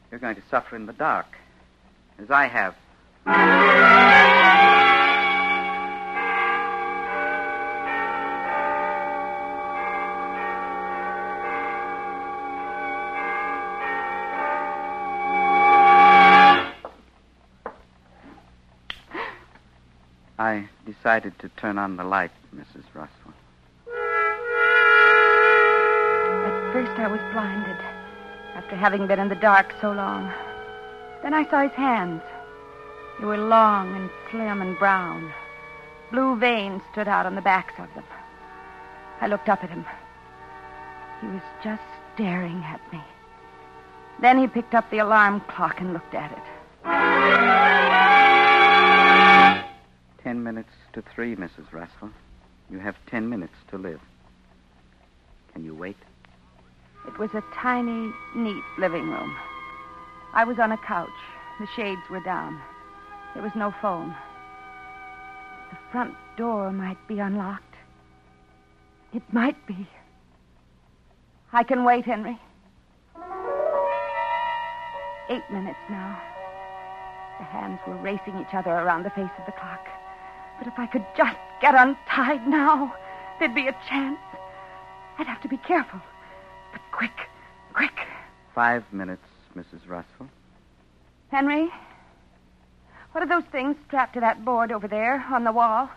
You're 0.09 0.19
going 0.19 0.37
to 0.37 0.43
suffer 0.49 0.75
in 0.75 0.87
the 0.87 0.93
dark, 0.93 1.27
as 2.17 2.31
I 2.31 2.47
have. 2.47 2.75
Decided 21.15 21.39
to 21.39 21.47
turn 21.61 21.77
on 21.77 21.95
the 21.95 22.03
light, 22.03 22.31
Mrs. 22.53 22.83
Russell. 22.93 23.33
At 26.45 26.73
first, 26.73 26.99
I 26.99 27.07
was 27.07 27.21
blinded 27.31 27.77
after 28.55 28.75
having 28.75 29.07
been 29.07 29.19
in 29.19 29.29
the 29.29 29.35
dark 29.35 29.73
so 29.79 29.93
long. 29.93 30.29
Then 31.23 31.33
I 31.33 31.49
saw 31.49 31.61
his 31.61 31.71
hands. 31.71 32.21
They 33.19 33.25
were 33.25 33.37
long 33.37 33.95
and 33.95 34.09
slim 34.29 34.61
and 34.61 34.77
brown. 34.77 35.31
Blue 36.11 36.35
veins 36.35 36.81
stood 36.91 37.07
out 37.07 37.25
on 37.25 37.35
the 37.35 37.41
backs 37.41 37.75
of 37.79 37.87
them. 37.95 38.03
I 39.21 39.27
looked 39.27 39.47
up 39.47 39.63
at 39.63 39.69
him. 39.69 39.85
He 41.21 41.27
was 41.27 41.43
just 41.63 41.83
staring 42.13 42.61
at 42.65 42.81
me. 42.91 42.99
Then 44.19 44.37
he 44.37 44.47
picked 44.47 44.73
up 44.73 44.89
the 44.91 44.99
alarm 44.99 45.39
clock 45.47 45.79
and 45.79 45.93
looked 45.93 46.13
at 46.13 46.31
it. 46.33 46.43
Ten 50.25 50.43
minutes 50.43 50.71
to 50.93 51.03
three, 51.13 51.35
Mrs. 51.35 51.71
Russell. 51.71 52.09
You 52.71 52.79
have 52.79 52.95
ten 53.05 53.29
minutes 53.29 53.53
to 53.69 53.77
live. 53.77 53.99
Can 55.53 55.63
you 55.63 55.75
wait? 55.75 55.97
It 57.07 57.19
was 57.19 57.29
a 57.35 57.43
tiny, 57.53 58.11
neat 58.35 58.63
living 58.79 59.07
room. 59.07 59.37
I 60.33 60.43
was 60.43 60.57
on 60.57 60.71
a 60.71 60.77
couch. 60.77 61.07
The 61.59 61.67
shades 61.75 62.01
were 62.09 62.21
down. 62.21 62.59
There 63.35 63.43
was 63.43 63.51
no 63.55 63.71
phone. 63.83 64.15
The 65.69 65.77
front 65.91 66.15
door 66.37 66.71
might 66.71 67.07
be 67.07 67.19
unlocked. 67.19 67.75
It 69.13 69.21
might 69.31 69.67
be. 69.67 69.87
I 71.53 71.61
can 71.61 71.83
wait, 71.83 72.03
Henry. 72.03 72.39
Eight 75.29 75.51
minutes 75.51 75.77
now. 75.87 76.19
The 77.37 77.45
hands 77.45 77.79
were 77.85 77.97
racing 77.97 78.39
each 78.39 78.55
other 78.55 78.71
around 78.71 79.03
the 79.03 79.11
face 79.11 79.29
of 79.37 79.45
the 79.45 79.51
clock. 79.51 79.85
But 80.57 80.67
if 80.67 80.77
I 80.77 80.87
could 80.87 81.05
just 81.17 81.37
get 81.61 81.75
untied 81.75 82.47
now, 82.47 82.93
there'd 83.39 83.55
be 83.55 83.67
a 83.67 83.75
chance. 83.89 84.19
I'd 85.17 85.27
have 85.27 85.41
to 85.41 85.47
be 85.47 85.57
careful. 85.57 86.01
But 86.71 86.81
quick, 86.91 87.29
quick. 87.73 87.93
Five 88.53 88.83
minutes, 88.91 89.25
Mrs. 89.55 89.87
Russell. 89.87 90.29
Henry, 91.29 91.69
what 93.11 93.23
are 93.23 93.27
those 93.27 93.49
things 93.51 93.75
strapped 93.87 94.13
to 94.15 94.19
that 94.21 94.43
board 94.43 94.71
over 94.71 94.87
there 94.87 95.25
on 95.31 95.43
the 95.43 95.51
wall? 95.51 95.89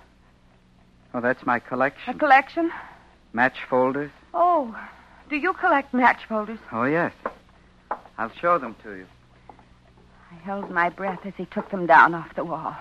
Oh, 1.15 1.21
that's 1.21 1.45
my 1.47 1.59
collection. 1.59 2.15
A 2.15 2.19
collection. 2.19 2.71
collection? 2.71 2.89
Match 3.33 3.57
folders? 3.69 4.11
Oh, 4.35 4.77
do 5.29 5.37
you 5.37 5.53
collect 5.53 5.93
match 5.93 6.25
folders? 6.29 6.59
Oh, 6.73 6.85
yes. 6.85 7.13
I'll 8.17 8.33
show 8.41 8.59
them 8.59 8.75
to 8.83 8.95
you. 8.95 9.07
I 10.31 10.35
held 10.45 10.71
my 10.71 10.89
breath 10.89 11.21
as 11.25 11.35
he 11.37 11.47
took 11.47 11.71
them 11.71 11.87
down 11.87 12.15
off 12.15 12.35
the 12.35 12.45
wall. 12.45 12.77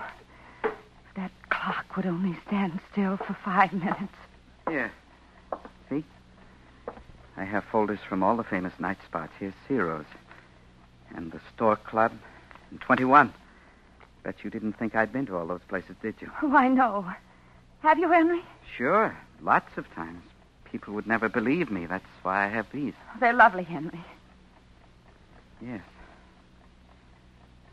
Clock 1.68 1.96
would 1.96 2.06
only 2.06 2.34
stand 2.46 2.80
still 2.90 3.18
for 3.18 3.36
five 3.44 3.74
minutes. 3.74 4.14
Here. 4.70 4.90
See? 5.90 6.02
I 7.36 7.44
have 7.44 7.62
folders 7.70 7.98
from 8.08 8.22
all 8.22 8.38
the 8.38 8.42
famous 8.42 8.72
night 8.78 8.96
spots. 9.04 9.34
Here's 9.38 9.52
Ciro's. 9.68 10.06
And 11.14 11.30
the 11.30 11.40
Stork 11.54 11.84
Club. 11.84 12.12
And 12.70 12.80
21. 12.80 13.34
Bet 14.22 14.36
you 14.42 14.48
didn't 14.48 14.78
think 14.78 14.96
I'd 14.96 15.12
been 15.12 15.26
to 15.26 15.36
all 15.36 15.46
those 15.46 15.60
places, 15.68 15.94
did 16.00 16.14
you? 16.20 16.30
Oh, 16.42 16.56
I 16.56 16.68
know. 16.68 17.04
Have 17.80 17.98
you, 17.98 18.10
Henry? 18.10 18.42
Sure. 18.78 19.14
Lots 19.42 19.76
of 19.76 19.92
times. 19.94 20.22
People 20.64 20.94
would 20.94 21.06
never 21.06 21.28
believe 21.28 21.70
me. 21.70 21.84
That's 21.84 22.04
why 22.22 22.46
I 22.46 22.48
have 22.48 22.66
these. 22.72 22.94
They're 23.20 23.34
lovely, 23.34 23.64
Henry. 23.64 24.02
Yes. 25.60 25.82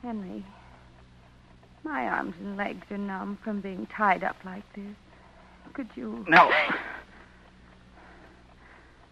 Henry, 0.01 0.43
my 1.85 2.07
arms 2.07 2.33
and 2.41 2.57
legs 2.57 2.85
are 2.89 2.97
numb 2.97 3.37
from 3.43 3.61
being 3.61 3.87
tied 3.95 4.23
up 4.23 4.35
like 4.43 4.63
this. 4.73 4.95
Could 5.73 5.87
you. 5.95 6.25
No. 6.27 6.51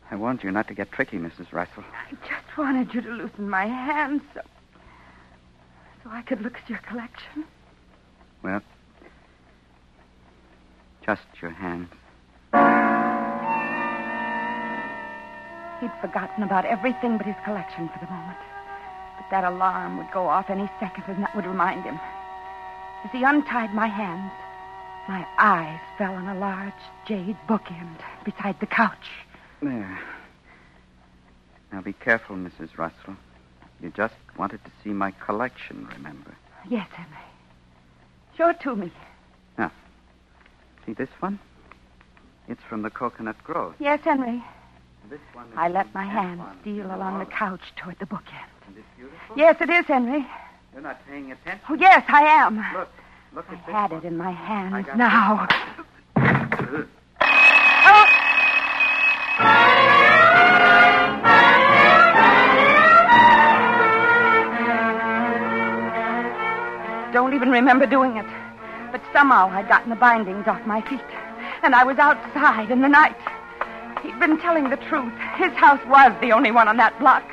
I 0.09 0.15
warned 0.15 0.43
you 0.43 0.51
not 0.51 0.67
to 0.69 0.73
get 0.73 0.91
tricky, 0.91 1.17
Mrs. 1.17 1.51
Russell. 1.53 1.83
I 1.93 2.11
just 2.27 2.57
wanted 2.57 2.93
you 2.93 3.01
to 3.01 3.09
loosen 3.09 3.49
my 3.49 3.67
hands 3.67 4.21
so. 4.33 4.41
so 6.03 6.09
I 6.09 6.21
could 6.23 6.41
look 6.41 6.55
at 6.57 6.69
your 6.69 6.79
collection. 6.79 7.45
Well, 8.41 8.61
just 11.05 11.21
your 11.41 11.51
hands. 11.51 11.89
He'd 15.79 15.91
forgotten 16.01 16.43
about 16.43 16.65
everything 16.65 17.17
but 17.17 17.25
his 17.27 17.35
collection 17.45 17.89
for 17.89 17.99
the 18.03 18.11
moment. 18.11 18.37
But 19.17 19.29
that 19.31 19.43
alarm 19.43 19.97
would 19.97 20.11
go 20.11 20.27
off 20.27 20.49
any 20.49 20.69
second, 20.79 21.03
and 21.07 21.23
that 21.23 21.35
would 21.35 21.45
remind 21.45 21.83
him. 21.83 21.99
As 23.03 23.11
he 23.11 23.23
untied 23.23 23.73
my 23.73 23.87
hands, 23.87 24.31
my 25.07 25.25
eyes 25.37 25.79
fell 25.97 26.13
on 26.13 26.27
a 26.29 26.39
large 26.39 26.73
jade 27.05 27.37
bookend 27.47 27.97
beside 28.23 28.59
the 28.59 28.65
couch. 28.65 29.09
There. 29.61 29.99
Now 31.71 31.81
be 31.81 31.93
careful, 31.93 32.35
Mrs. 32.35 32.77
Russell. 32.77 33.15
You 33.81 33.89
just 33.89 34.13
wanted 34.37 34.63
to 34.63 34.71
see 34.83 34.91
my 34.91 35.11
collection, 35.11 35.87
remember? 35.93 36.35
Yes, 36.69 36.87
Henry. 36.93 37.17
Show 38.37 38.49
it 38.49 38.61
to 38.61 38.75
me. 38.75 38.91
Now, 39.57 39.71
see 40.85 40.93
this 40.93 41.09
one? 41.19 41.39
It's 42.47 42.61
from 42.69 42.81
the 42.81 42.89
Coconut 42.89 43.43
Grove. 43.43 43.75
Yes, 43.79 43.99
Henry. 44.03 44.41
This 45.09 45.19
one 45.33 45.47
is 45.47 45.53
I 45.57 45.67
let 45.67 45.93
my 45.93 46.05
hand 46.05 46.41
steal 46.61 46.85
along 46.85 47.19
the 47.19 47.25
couch 47.25 47.61
toward 47.75 47.99
the 47.99 48.05
bookend. 48.05 48.47
Isn't 48.71 48.85
beautiful? 48.95 49.37
Yes, 49.37 49.57
it 49.59 49.69
is, 49.69 49.85
Henry. 49.85 50.25
You're 50.73 50.81
not 50.81 51.05
paying 51.07 51.31
attention. 51.31 51.61
Oh, 51.69 51.75
yes, 51.75 52.03
I 52.07 52.23
am. 52.23 52.55
Look, 52.73 52.89
look 53.35 53.45
I 53.49 53.53
at 53.53 53.65
this 53.65 53.75
I 53.75 53.81
had 53.81 53.91
one. 53.91 54.03
it 54.03 54.07
in 54.07 54.17
my 54.17 54.29
I 54.29 54.31
hands 54.31 54.85
got 54.85 54.97
now. 54.97 55.47
Don't 67.13 67.33
even 67.35 67.51
remember 67.51 67.85
doing 67.85 68.17
it. 68.17 68.25
But 68.91 69.01
somehow 69.13 69.49
I'd 69.51 69.69
gotten 69.69 69.91
the 69.91 69.95
bindings 69.95 70.47
off 70.47 70.65
my 70.65 70.81
feet. 70.81 70.99
And 71.61 71.75
I 71.75 71.83
was 71.83 71.97
outside 71.99 72.71
in 72.71 72.81
the 72.81 72.87
night. 72.89 73.15
He'd 74.01 74.19
been 74.19 74.39
telling 74.39 74.69
the 74.71 74.77
truth. 74.77 75.13
His 75.35 75.51
house 75.53 75.79
was 75.87 76.11
the 76.21 76.31
only 76.31 76.49
one 76.51 76.67
on 76.67 76.77
that 76.77 76.97
block. 76.99 77.23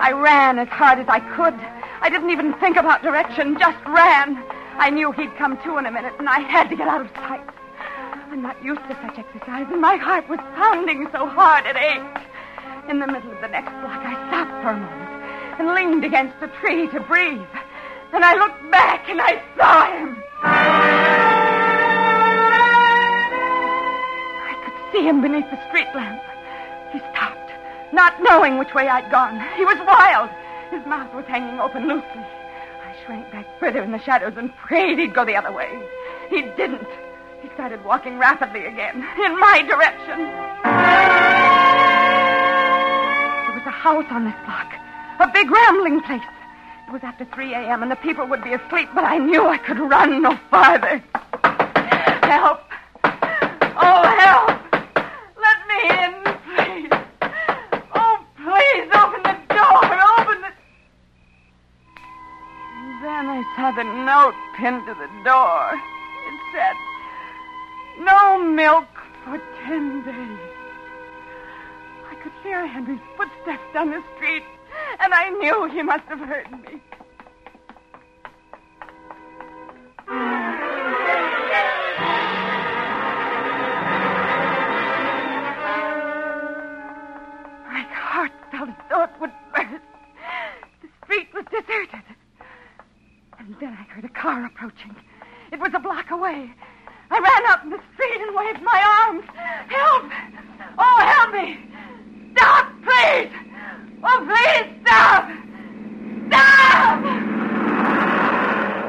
I 0.00 0.10
ran 0.12 0.58
as 0.58 0.66
hard 0.68 0.98
as 0.98 1.06
I 1.08 1.20
could. 1.36 1.54
I 2.02 2.08
didn't 2.08 2.30
even 2.30 2.54
think 2.54 2.76
about 2.76 3.02
direction, 3.02 3.58
just 3.58 3.78
ran. 3.86 4.42
I 4.78 4.88
knew 4.88 5.12
he'd 5.12 5.36
come 5.36 5.58
to 5.64 5.76
in 5.76 5.84
a 5.86 5.90
minute, 5.90 6.14
and 6.18 6.28
I 6.28 6.40
had 6.40 6.70
to 6.70 6.76
get 6.76 6.88
out 6.88 7.02
of 7.02 7.08
sight. 7.14 7.46
I'm 8.30 8.40
not 8.42 8.62
used 8.64 8.80
to 8.88 8.96
such 9.02 9.18
exercise, 9.18 9.66
and 9.70 9.80
my 9.80 9.96
heart 9.96 10.28
was 10.28 10.38
pounding 10.56 11.08
so 11.12 11.26
hard 11.26 11.66
it 11.66 11.76
ached. 11.76 12.26
In 12.88 12.98
the 13.00 13.06
middle 13.06 13.30
of 13.30 13.40
the 13.42 13.48
next 13.48 13.70
block, 13.80 14.00
I 14.00 14.14
stopped 14.28 14.62
for 14.62 14.70
a 14.70 14.76
moment 14.80 15.10
and 15.60 15.74
leaned 15.74 16.04
against 16.04 16.36
a 16.40 16.48
tree 16.60 16.88
to 16.88 17.00
breathe. 17.00 17.46
Then 18.12 18.24
I 18.24 18.34
looked 18.34 18.70
back 18.70 19.08
and 19.10 19.20
I 19.20 19.42
saw 19.56 19.92
him. 19.92 20.16
I 24.48 24.54
could 24.64 24.92
see 24.92 25.04
him 25.06 25.20
beneath 25.20 25.50
the 25.50 25.60
street 25.68 25.88
lamp. 25.94 26.22
He 26.92 26.98
stopped, 27.12 27.52
not 27.92 28.22
knowing 28.22 28.58
which 28.58 28.72
way 28.74 28.88
I'd 28.88 29.10
gone. 29.10 29.38
He 29.56 29.64
was 29.66 29.78
wild. 29.86 30.30
His 30.70 30.86
mouth 30.86 31.12
was 31.14 31.24
hanging 31.26 31.58
open 31.58 31.88
loosely. 31.88 32.06
I 32.14 32.94
shrank 33.04 33.30
back 33.32 33.46
further 33.58 33.82
in 33.82 33.90
the 33.90 33.98
shadows 33.98 34.34
and 34.36 34.54
prayed 34.56 34.98
he'd 34.98 35.14
go 35.14 35.24
the 35.24 35.34
other 35.36 35.50
way. 35.52 35.68
He 36.28 36.42
didn't. 36.42 36.86
He 37.42 37.48
started 37.54 37.84
walking 37.84 38.18
rapidly 38.18 38.66
again, 38.66 38.96
in 38.96 39.38
my 39.38 39.62
direction. 39.62 40.18
There 43.46 43.54
was 43.56 43.66
a 43.66 43.70
house 43.70 44.06
on 44.10 44.24
this 44.24 44.34
block, 44.44 44.72
a 45.18 45.26
big 45.32 45.50
rambling 45.50 46.02
place. 46.02 46.22
It 46.86 46.92
was 46.92 47.02
after 47.02 47.24
3 47.24 47.52
a.m., 47.54 47.82
and 47.82 47.90
the 47.90 47.96
people 47.96 48.26
would 48.26 48.44
be 48.44 48.52
asleep, 48.52 48.90
but 48.94 49.04
I 49.04 49.18
knew 49.18 49.46
I 49.46 49.58
could 49.58 49.78
run 49.78 50.22
no 50.22 50.38
farther. 50.50 51.02
Help! 52.22 52.69
The 63.74 63.84
note 63.84 64.34
pinned 64.56 64.86
to 64.86 64.94
the 64.94 65.08
door. 65.24 65.72
It 66.26 66.40
said, 66.52 66.76
No 68.00 68.42
milk 68.42 68.88
for 69.24 69.40
ten 69.64 70.02
days. 70.02 70.38
I 72.10 72.14
could 72.16 72.32
hear 72.42 72.66
Henry's 72.66 73.00
footsteps 73.16 73.62
down 73.72 73.90
the 73.90 74.02
street, 74.16 74.44
and 74.98 75.14
I 75.14 75.30
knew 75.30 75.68
he 75.70 75.82
must 75.82 76.04
have 76.04 76.20
heard 76.20 76.50
me. 76.50 76.80
Away. 96.30 96.50
I 97.10 97.18
ran 97.18 97.46
out 97.50 97.64
in 97.64 97.70
the 97.70 97.80
street 97.94 98.20
and 98.20 98.36
waved 98.36 98.62
my 98.62 98.82
arms. 99.02 99.24
Help! 99.68 100.04
Oh, 100.78 101.00
help 101.04 101.32
me! 101.34 101.58
Stop, 102.32 102.72
please! 102.82 103.30
Oh, 104.02 104.24
please, 104.26 104.66
stop! 104.82 105.28
Stop! 106.28 107.02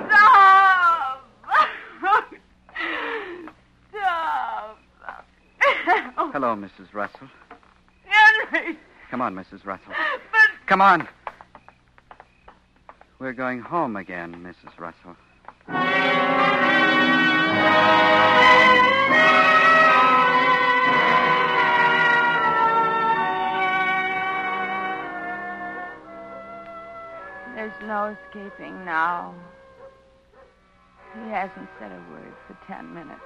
Stop! 0.08 1.26
Stop! 3.90 4.72
Hello, 6.34 6.56
Mrs. 6.56 6.94
Russell. 6.94 7.28
Henry! 8.06 8.78
Come 9.10 9.22
on, 9.22 9.36
Mrs. 9.36 9.66
Russell. 9.66 9.94
But 10.32 10.68
Come 10.68 10.82
on. 10.82 11.08
We're 13.20 13.34
going 13.34 13.60
home 13.60 13.96
again, 13.96 14.36
Mrs. 14.36 14.80
Russell. 14.80 15.16
There's 27.56 27.74
no 27.84 28.16
escaping 28.28 28.86
now. 28.86 29.36
He 31.14 31.30
hasn't 31.30 31.70
said 31.80 31.92
a 31.92 32.12
word 32.12 32.34
for 32.48 32.58
ten 32.66 32.94
minutes. 32.94 33.22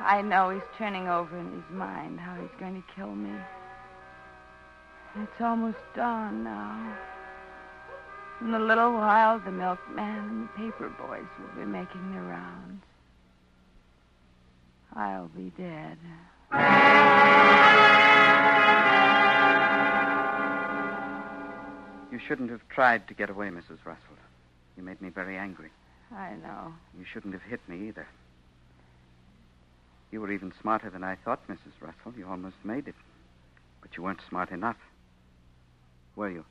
I 0.00 0.22
know 0.22 0.50
he's 0.50 0.62
turning 0.78 1.08
over 1.08 1.38
in 1.38 1.52
his 1.52 1.70
mind 1.70 2.18
how 2.18 2.34
he's 2.40 2.50
going 2.58 2.82
to 2.82 2.94
kill 2.94 3.14
me. 3.14 3.38
It's 5.22 5.40
almost 5.40 5.78
dawn 5.94 6.42
now. 6.42 6.96
In 8.40 8.54
a 8.54 8.58
little 8.58 8.92
while, 8.92 9.38
the 9.38 9.52
milkman 9.52 10.18
and 10.18 10.48
the 10.48 10.52
paper 10.56 10.88
boys 10.88 11.26
will 11.38 11.64
be 11.64 11.70
making 11.70 12.12
their 12.12 12.22
rounds. 12.22 12.82
I'll 14.96 15.28
be 15.28 15.52
dead. 15.56 15.98
You 22.12 22.18
shouldn't 22.18 22.50
have 22.50 22.68
tried 22.68 23.08
to 23.08 23.14
get 23.14 23.30
away, 23.30 23.48
Mrs. 23.48 23.78
Russell. 23.86 24.18
You 24.76 24.82
made 24.82 25.00
me 25.00 25.08
very 25.08 25.38
angry. 25.38 25.70
I 26.14 26.34
know. 26.34 26.74
You 26.98 27.06
shouldn't 27.10 27.32
have 27.32 27.42
hit 27.42 27.66
me 27.66 27.88
either. 27.88 28.06
You 30.10 30.20
were 30.20 30.30
even 30.30 30.52
smarter 30.60 30.90
than 30.90 31.02
I 31.02 31.16
thought, 31.16 31.48
Mrs. 31.48 31.72
Russell. 31.80 32.12
You 32.18 32.28
almost 32.28 32.56
made 32.64 32.86
it. 32.86 32.94
But 33.80 33.96
you 33.96 34.02
weren't 34.02 34.20
smart 34.28 34.50
enough. 34.50 34.76
Were 36.14 36.28
you? 36.28 36.44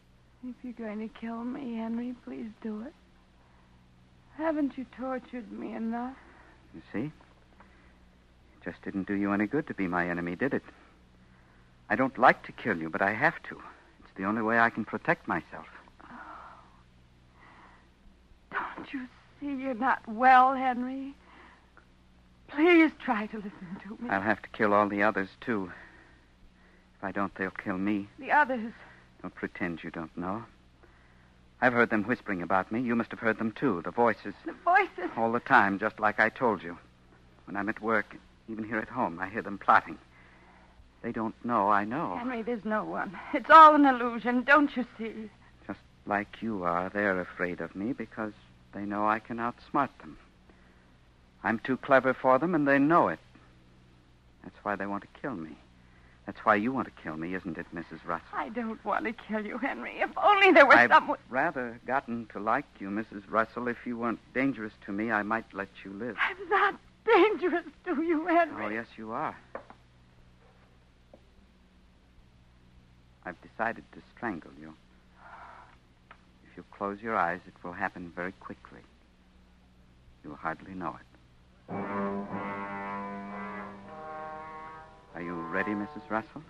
If 0.43 0.55
you're 0.63 0.73
going 0.73 1.07
to 1.07 1.19
kill 1.19 1.43
me, 1.43 1.75
Henry, 1.75 2.15
please 2.25 2.49
do 2.63 2.81
it. 2.81 2.93
Haven't 4.37 4.79
you 4.79 4.87
tortured 4.97 5.51
me 5.51 5.75
enough? 5.75 6.17
You 6.73 6.81
see? 6.91 7.05
It 7.05 8.65
just 8.65 8.81
didn't 8.81 9.05
do 9.05 9.13
you 9.13 9.31
any 9.31 9.45
good 9.45 9.67
to 9.67 9.75
be 9.75 9.87
my 9.87 10.09
enemy, 10.09 10.35
did 10.35 10.55
it? 10.55 10.63
I 11.87 11.95
don't 11.95 12.17
like 12.17 12.43
to 12.47 12.51
kill 12.51 12.77
you, 12.77 12.89
but 12.89 13.03
I 13.03 13.13
have 13.13 13.35
to. 13.49 13.61
It's 14.11 14.17
the 14.17 14.25
only 14.25 14.41
way 14.41 14.59
I 14.59 14.69
can 14.69 14.83
protect 14.83 15.25
myself. 15.25 15.65
Don't 18.51 18.93
you 18.93 19.07
see 19.39 19.53
you're 19.53 19.73
not 19.73 20.05
well, 20.05 20.53
Henry? 20.53 21.13
Please 22.49 22.91
try 22.99 23.27
to 23.27 23.37
listen 23.37 23.77
to 23.83 24.03
me. 24.03 24.09
I'll 24.09 24.21
have 24.21 24.41
to 24.41 24.49
kill 24.49 24.73
all 24.73 24.89
the 24.89 25.01
others, 25.01 25.29
too. 25.39 25.71
If 26.97 27.03
I 27.05 27.13
don't, 27.13 27.33
they'll 27.35 27.51
kill 27.51 27.77
me. 27.77 28.09
The 28.19 28.31
others. 28.31 28.73
Don't 29.21 29.33
pretend 29.33 29.81
you 29.81 29.91
don't 29.91 30.15
know. 30.17 30.43
I've 31.61 31.71
heard 31.71 31.89
them 31.89 32.03
whispering 32.03 32.41
about 32.41 32.69
me. 32.69 32.81
You 32.81 32.97
must 32.97 33.11
have 33.11 33.19
heard 33.19 33.37
them, 33.37 33.53
too. 33.53 33.81
The 33.85 33.91
voices. 33.91 34.33
The 34.45 34.55
voices. 34.65 35.09
All 35.15 35.31
the 35.31 35.39
time, 35.39 35.79
just 35.79 36.01
like 36.01 36.19
I 36.19 36.27
told 36.27 36.61
you. 36.61 36.77
When 37.45 37.55
I'm 37.55 37.69
at 37.69 37.81
work, 37.81 38.17
even 38.49 38.65
here 38.65 38.79
at 38.79 38.89
home, 38.89 39.19
I 39.21 39.29
hear 39.29 39.41
them 39.41 39.57
plotting. 39.57 39.97
They 41.01 41.11
don't 41.11 41.35
know 41.43 41.69
I 41.69 41.83
know. 41.83 42.15
Henry, 42.17 42.41
there's 42.43 42.65
no 42.65 42.83
one. 42.83 43.17
It's 43.33 43.49
all 43.49 43.73
an 43.75 43.85
illusion, 43.85 44.43
don't 44.43 44.75
you 44.77 44.85
see? 44.97 45.29
Just 45.65 45.79
like 46.05 46.41
you 46.41 46.63
are, 46.63 46.89
they're 46.89 47.19
afraid 47.19 47.59
of 47.59 47.75
me 47.75 47.93
because 47.93 48.33
they 48.73 48.81
know 48.85 49.07
I 49.07 49.19
can 49.19 49.37
outsmart 49.37 49.89
them. 49.99 50.17
I'm 51.43 51.59
too 51.59 51.77
clever 51.77 52.13
for 52.13 52.37
them, 52.37 52.53
and 52.53 52.67
they 52.67 52.77
know 52.77 53.07
it. 53.07 53.19
That's 54.43 54.55
why 54.63 54.75
they 54.75 54.85
want 54.85 55.01
to 55.03 55.19
kill 55.21 55.35
me. 55.35 55.57
That's 56.27 56.39
why 56.45 56.55
you 56.55 56.71
want 56.71 56.87
to 56.87 57.01
kill 57.03 57.17
me, 57.17 57.33
isn't 57.33 57.57
it, 57.57 57.65
Mrs. 57.73 58.05
Russell? 58.05 58.27
I 58.33 58.49
don't 58.49 58.83
want 58.85 59.05
to 59.05 59.11
kill 59.13 59.43
you, 59.43 59.57
Henry. 59.57 59.93
If 59.99 60.11
only 60.23 60.51
there 60.51 60.67
were 60.67 60.75
I've 60.75 60.91
someone. 60.91 61.17
rather 61.29 61.79
gotten 61.87 62.27
to 62.33 62.39
like 62.39 62.65
you, 62.79 62.89
Mrs. 62.89 63.23
Russell. 63.27 63.67
If 63.67 63.77
you 63.85 63.97
weren't 63.97 64.19
dangerous 64.35 64.73
to 64.85 64.91
me, 64.91 65.11
I 65.11 65.23
might 65.23 65.51
let 65.51 65.69
you 65.83 65.91
live. 65.93 66.15
I'm 66.19 66.49
not 66.49 66.75
dangerous 67.05 67.65
to 67.85 68.01
you, 68.03 68.27
Henry. 68.27 68.65
Oh, 68.65 68.69
yes, 68.69 68.85
you 68.97 69.11
are. 69.11 69.35
I've 73.25 73.41
decided 73.41 73.83
to 73.93 74.01
strangle 74.15 74.51
you. 74.59 74.73
If 76.49 76.57
you 76.57 76.65
close 76.75 77.01
your 77.01 77.15
eyes, 77.15 77.39
it 77.47 77.53
will 77.63 77.73
happen 77.73 78.11
very 78.15 78.33
quickly. 78.33 78.81
You'll 80.23 80.35
hardly 80.35 80.73
know 80.73 80.95
it. 80.99 81.73
Are 85.15 85.21
you 85.21 85.33
ready, 85.33 85.71
Mrs. 85.71 86.09
Russell? 86.09 86.43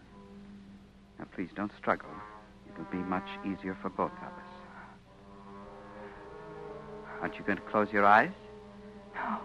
Now, 1.19 1.25
please 1.35 1.49
don't 1.55 1.71
struggle. 1.77 2.09
It'll 2.71 2.91
be 2.91 2.97
much 2.97 3.27
easier 3.45 3.77
for 3.81 3.89
both 3.89 4.11
of 4.11 4.27
us. 4.27 4.51
Aren't 7.21 7.35
you 7.35 7.43
going 7.45 7.57
to 7.57 7.63
close 7.63 7.91
your 7.91 8.05
eyes? 8.05 8.31
No. 9.13 9.39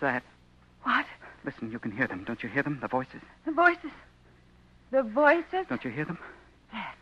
That? 0.00 0.22
What? 0.82 1.06
Listen, 1.44 1.70
you 1.70 1.78
can 1.78 1.90
hear 1.90 2.06
them. 2.06 2.24
Don't 2.24 2.42
you 2.42 2.48
hear 2.48 2.62
them? 2.62 2.78
The 2.80 2.88
voices. 2.88 3.20
The 3.44 3.52
voices. 3.52 3.90
The 4.90 5.02
voices? 5.02 5.66
Don't 5.68 5.84
you 5.84 5.90
hear 5.90 6.04
them? 6.04 6.18
Yes. 6.72 6.94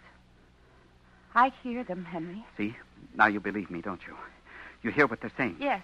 I 1.35 1.53
hear 1.63 1.85
them, 1.85 2.05
Henry. 2.05 2.45
See? 2.57 2.77
Now 3.15 3.27
you 3.27 3.41
believe 3.41 3.71
me, 3.71 3.81
don't 3.81 4.01
you? 4.07 4.17
You 4.83 4.91
hear 4.91 5.07
what 5.07 5.21
they're 5.21 5.33
saying. 5.37 5.57
Yes. 5.61 5.83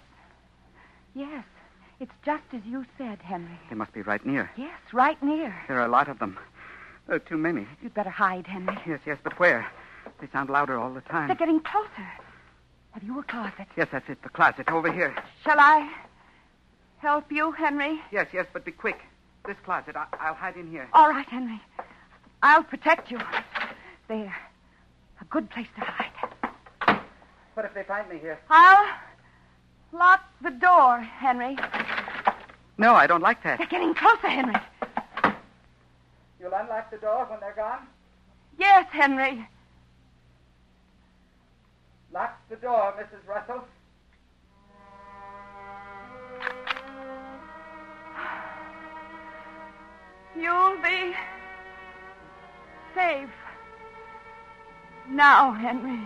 Yes. 1.15 1.43
It's 1.99 2.13
just 2.25 2.43
as 2.53 2.61
you 2.65 2.85
said, 2.97 3.19
Henry. 3.21 3.57
They 3.69 3.75
must 3.75 3.93
be 3.93 4.01
right 4.01 4.25
near. 4.25 4.51
Yes, 4.57 4.77
right 4.91 5.21
near. 5.23 5.55
There 5.67 5.79
are 5.79 5.85
a 5.85 5.91
lot 5.91 6.09
of 6.09 6.19
them. 6.19 6.37
There 7.07 7.15
are 7.15 7.19
too 7.19 7.37
many. 7.37 7.67
You'd 7.81 7.93
better 7.93 8.09
hide, 8.09 8.47
Henry. 8.47 8.77
Yes, 8.85 8.99
yes, 9.05 9.17
but 9.23 9.39
where? 9.39 9.65
They 10.19 10.27
sound 10.27 10.49
louder 10.49 10.77
all 10.77 10.93
the 10.93 11.01
time. 11.01 11.27
They're 11.27 11.35
getting 11.35 11.59
closer. 11.59 12.07
Have 12.91 13.03
you 13.03 13.19
a 13.19 13.23
closet? 13.23 13.67
Yes, 13.75 13.87
that's 13.91 14.07
it. 14.09 14.21
The 14.21 14.29
closet 14.29 14.69
over 14.69 14.91
here. 14.91 15.15
Shall 15.43 15.59
I 15.59 15.89
help 17.03 17.29
you, 17.31 17.51
Henry? 17.51 17.99
Yes, 18.11 18.27
yes, 18.33 18.45
but 18.53 18.63
be 18.63 18.71
quick. 18.71 18.99
This 19.45 19.57
closet. 19.65 19.95
I- 19.97 20.07
I'll 20.21 20.33
hide 20.33 20.55
in 20.55 20.71
here. 20.71 20.87
All 20.93 21.09
right, 21.09 21.27
Henry. 21.27 21.59
I'll 22.41 22.63
protect 22.63 23.11
you. 23.11 23.19
There. 24.07 24.33
A 25.21 25.25
good 25.25 25.49
place 25.49 25.67
to 25.75 25.81
hide. 25.81 26.99
What 27.55 27.65
if 27.65 27.73
they 27.73 27.83
find 27.83 28.09
me 28.09 28.17
here? 28.19 28.39
I'll 28.49 28.87
lock 29.91 30.21
the 30.41 30.51
door, 30.51 30.99
Henry. 31.01 31.57
No, 32.77 32.95
I 32.95 33.05
don't 33.05 33.21
like 33.21 33.43
that. 33.43 33.57
They're 33.59 33.67
getting 33.67 33.93
closer, 33.93 34.27
Henry. 34.27 34.55
You'll 36.39 36.53
unlock 36.53 36.89
the 36.89 36.97
door 36.97 37.25
when 37.29 37.39
they're 37.41 37.53
gone? 37.53 37.85
Yes, 38.57 38.87
Henry. 38.91 39.45
Lock 42.13 42.39
the 42.49 42.55
door, 42.55 42.93
Mrs. 42.97 43.27
Russell. 43.27 43.65
You'll 50.35 50.77
be 50.81 51.13
safe. 52.95 53.29
Now, 55.09 55.51
Henry. 55.51 55.99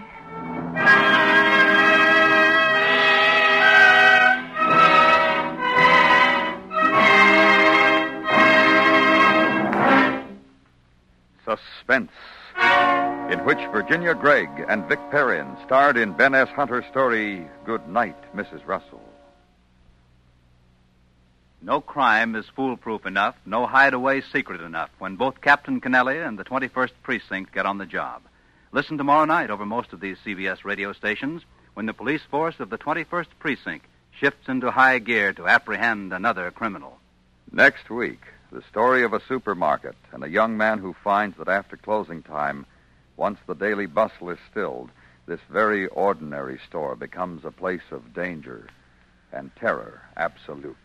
Suspense, 11.45 12.11
in 13.31 13.39
which 13.45 13.57
Virginia 13.71 14.13
Gregg 14.13 14.49
and 14.67 14.85
Vic 14.89 14.99
Perrin 15.09 15.55
starred 15.65 15.95
in 15.95 16.11
Ben 16.11 16.35
S. 16.35 16.49
Hunter's 16.49 16.85
story, 16.89 17.47
Good 17.65 17.87
Night, 17.87 18.17
Mrs. 18.35 18.67
Russell. 18.67 19.01
No 21.67 21.82
crime 21.82 22.34
is 22.36 22.45
foolproof 22.56 23.06
enough, 23.06 23.36
no 23.45 23.65
hideaway 23.65 24.21
secret 24.21 24.62
enough 24.62 24.89
when 24.99 25.17
both 25.17 25.41
Captain 25.41 25.82
Kennelly 25.82 26.25
and 26.25 26.39
the 26.39 26.45
21st 26.45 26.91
Precinct 27.03 27.53
get 27.53 27.65
on 27.65 27.77
the 27.77 27.86
job. 27.86 28.21
Listen 28.71 28.97
tomorrow 28.97 29.25
night 29.25 29.49
over 29.49 29.65
most 29.65 29.91
of 29.91 29.99
these 29.99 30.15
CBS 30.25 30.63
radio 30.63 30.93
stations 30.93 31.41
when 31.73 31.86
the 31.86 31.93
police 31.93 32.21
force 32.32 32.62
of 32.62 32.69
the 32.69 32.77
21st 32.77 33.27
Precinct 33.39 33.86
shifts 34.12 34.47
into 34.47 34.71
high 34.71 34.99
gear 34.99 35.34
to 35.34 35.45
apprehend 35.45 36.13
another 36.13 36.51
criminal. 36.51 36.99
Next 37.51 37.89
week, 37.89 38.21
the 38.49 38.63
story 38.69 39.03
of 39.03 39.12
a 39.12 39.25
supermarket 39.27 39.97
and 40.13 40.23
a 40.23 40.30
young 40.30 40.56
man 40.56 40.80
who 40.80 40.95
finds 41.03 41.38
that 41.38 41.49
after 41.49 41.75
closing 41.75 42.23
time, 42.23 42.65
once 43.17 43.39
the 43.45 43.56
daily 43.56 43.88
bustle 43.88 44.30
is 44.30 44.39
stilled, 44.49 44.89
this 45.25 45.41
very 45.49 45.88
ordinary 45.88 46.62
store 46.65 46.95
becomes 46.95 47.43
a 47.43 47.51
place 47.51 47.91
of 47.91 48.13
danger 48.13 48.69
and 49.34 49.53
terror 49.58 50.01
absolute. 50.15 50.77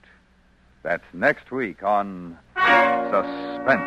That's 0.82 1.04
next 1.12 1.52
week 1.52 1.84
on 1.84 2.36
Suspense. 2.56 3.82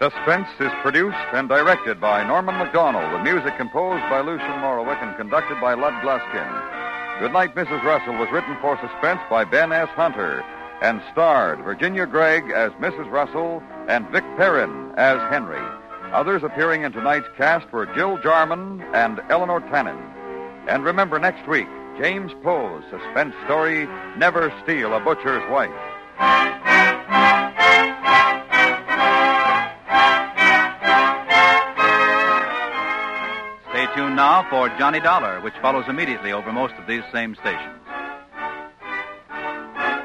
Suspense 0.00 0.48
is 0.58 0.72
produced 0.82 1.16
and 1.32 1.48
directed 1.48 2.00
by 2.00 2.26
Norman 2.26 2.56
Macdonnell. 2.56 3.10
The 3.12 3.22
music 3.22 3.56
composed 3.56 4.02
by 4.10 4.20
Lucien 4.20 4.58
Moraweck 4.58 5.00
and 5.02 5.16
conducted 5.16 5.60
by 5.60 5.74
Lud 5.74 5.94
Gluskin. 6.02 7.20
Goodnight, 7.20 7.54
Mrs. 7.54 7.82
Russell 7.84 8.18
was 8.18 8.28
written 8.32 8.56
for 8.60 8.76
Suspense 8.82 9.20
by 9.30 9.44
Ben 9.44 9.70
S. 9.70 9.88
Hunter 9.90 10.44
and 10.82 11.00
starred 11.12 11.60
Virginia 11.60 12.06
Gregg 12.06 12.50
as 12.50 12.72
Mrs. 12.72 13.10
Russell 13.10 13.62
and 13.88 14.08
Vic 14.10 14.24
Perrin 14.36 14.92
as 14.96 15.18
Henry. 15.30 15.62
Others 16.12 16.42
appearing 16.44 16.82
in 16.82 16.92
tonight's 16.92 17.26
cast 17.36 17.70
were 17.72 17.86
Jill 17.86 18.18
Jarmyn 18.18 18.82
and 18.94 19.20
Eleanor 19.30 19.60
Tannen. 19.60 20.00
And 20.68 20.84
remember 20.84 21.18
next 21.18 21.48
week, 21.48 21.68
James 21.98 22.32
Poe's 22.42 22.82
suspense 22.90 23.34
story, 23.44 23.86
Never 24.16 24.52
Steal 24.62 24.94
a 24.94 25.00
Butcher's 25.00 25.42
Wife. 25.50 25.70
Stay 33.70 33.86
tuned 33.94 34.16
now 34.16 34.46
for 34.50 34.68
Johnny 34.78 35.00
Dollar, 35.00 35.40
which 35.40 35.54
follows 35.60 35.84
immediately 35.88 36.32
over 36.32 36.52
most 36.52 36.74
of 36.74 36.86
these 36.86 37.02
same 37.12 37.34
stations. 37.34 37.83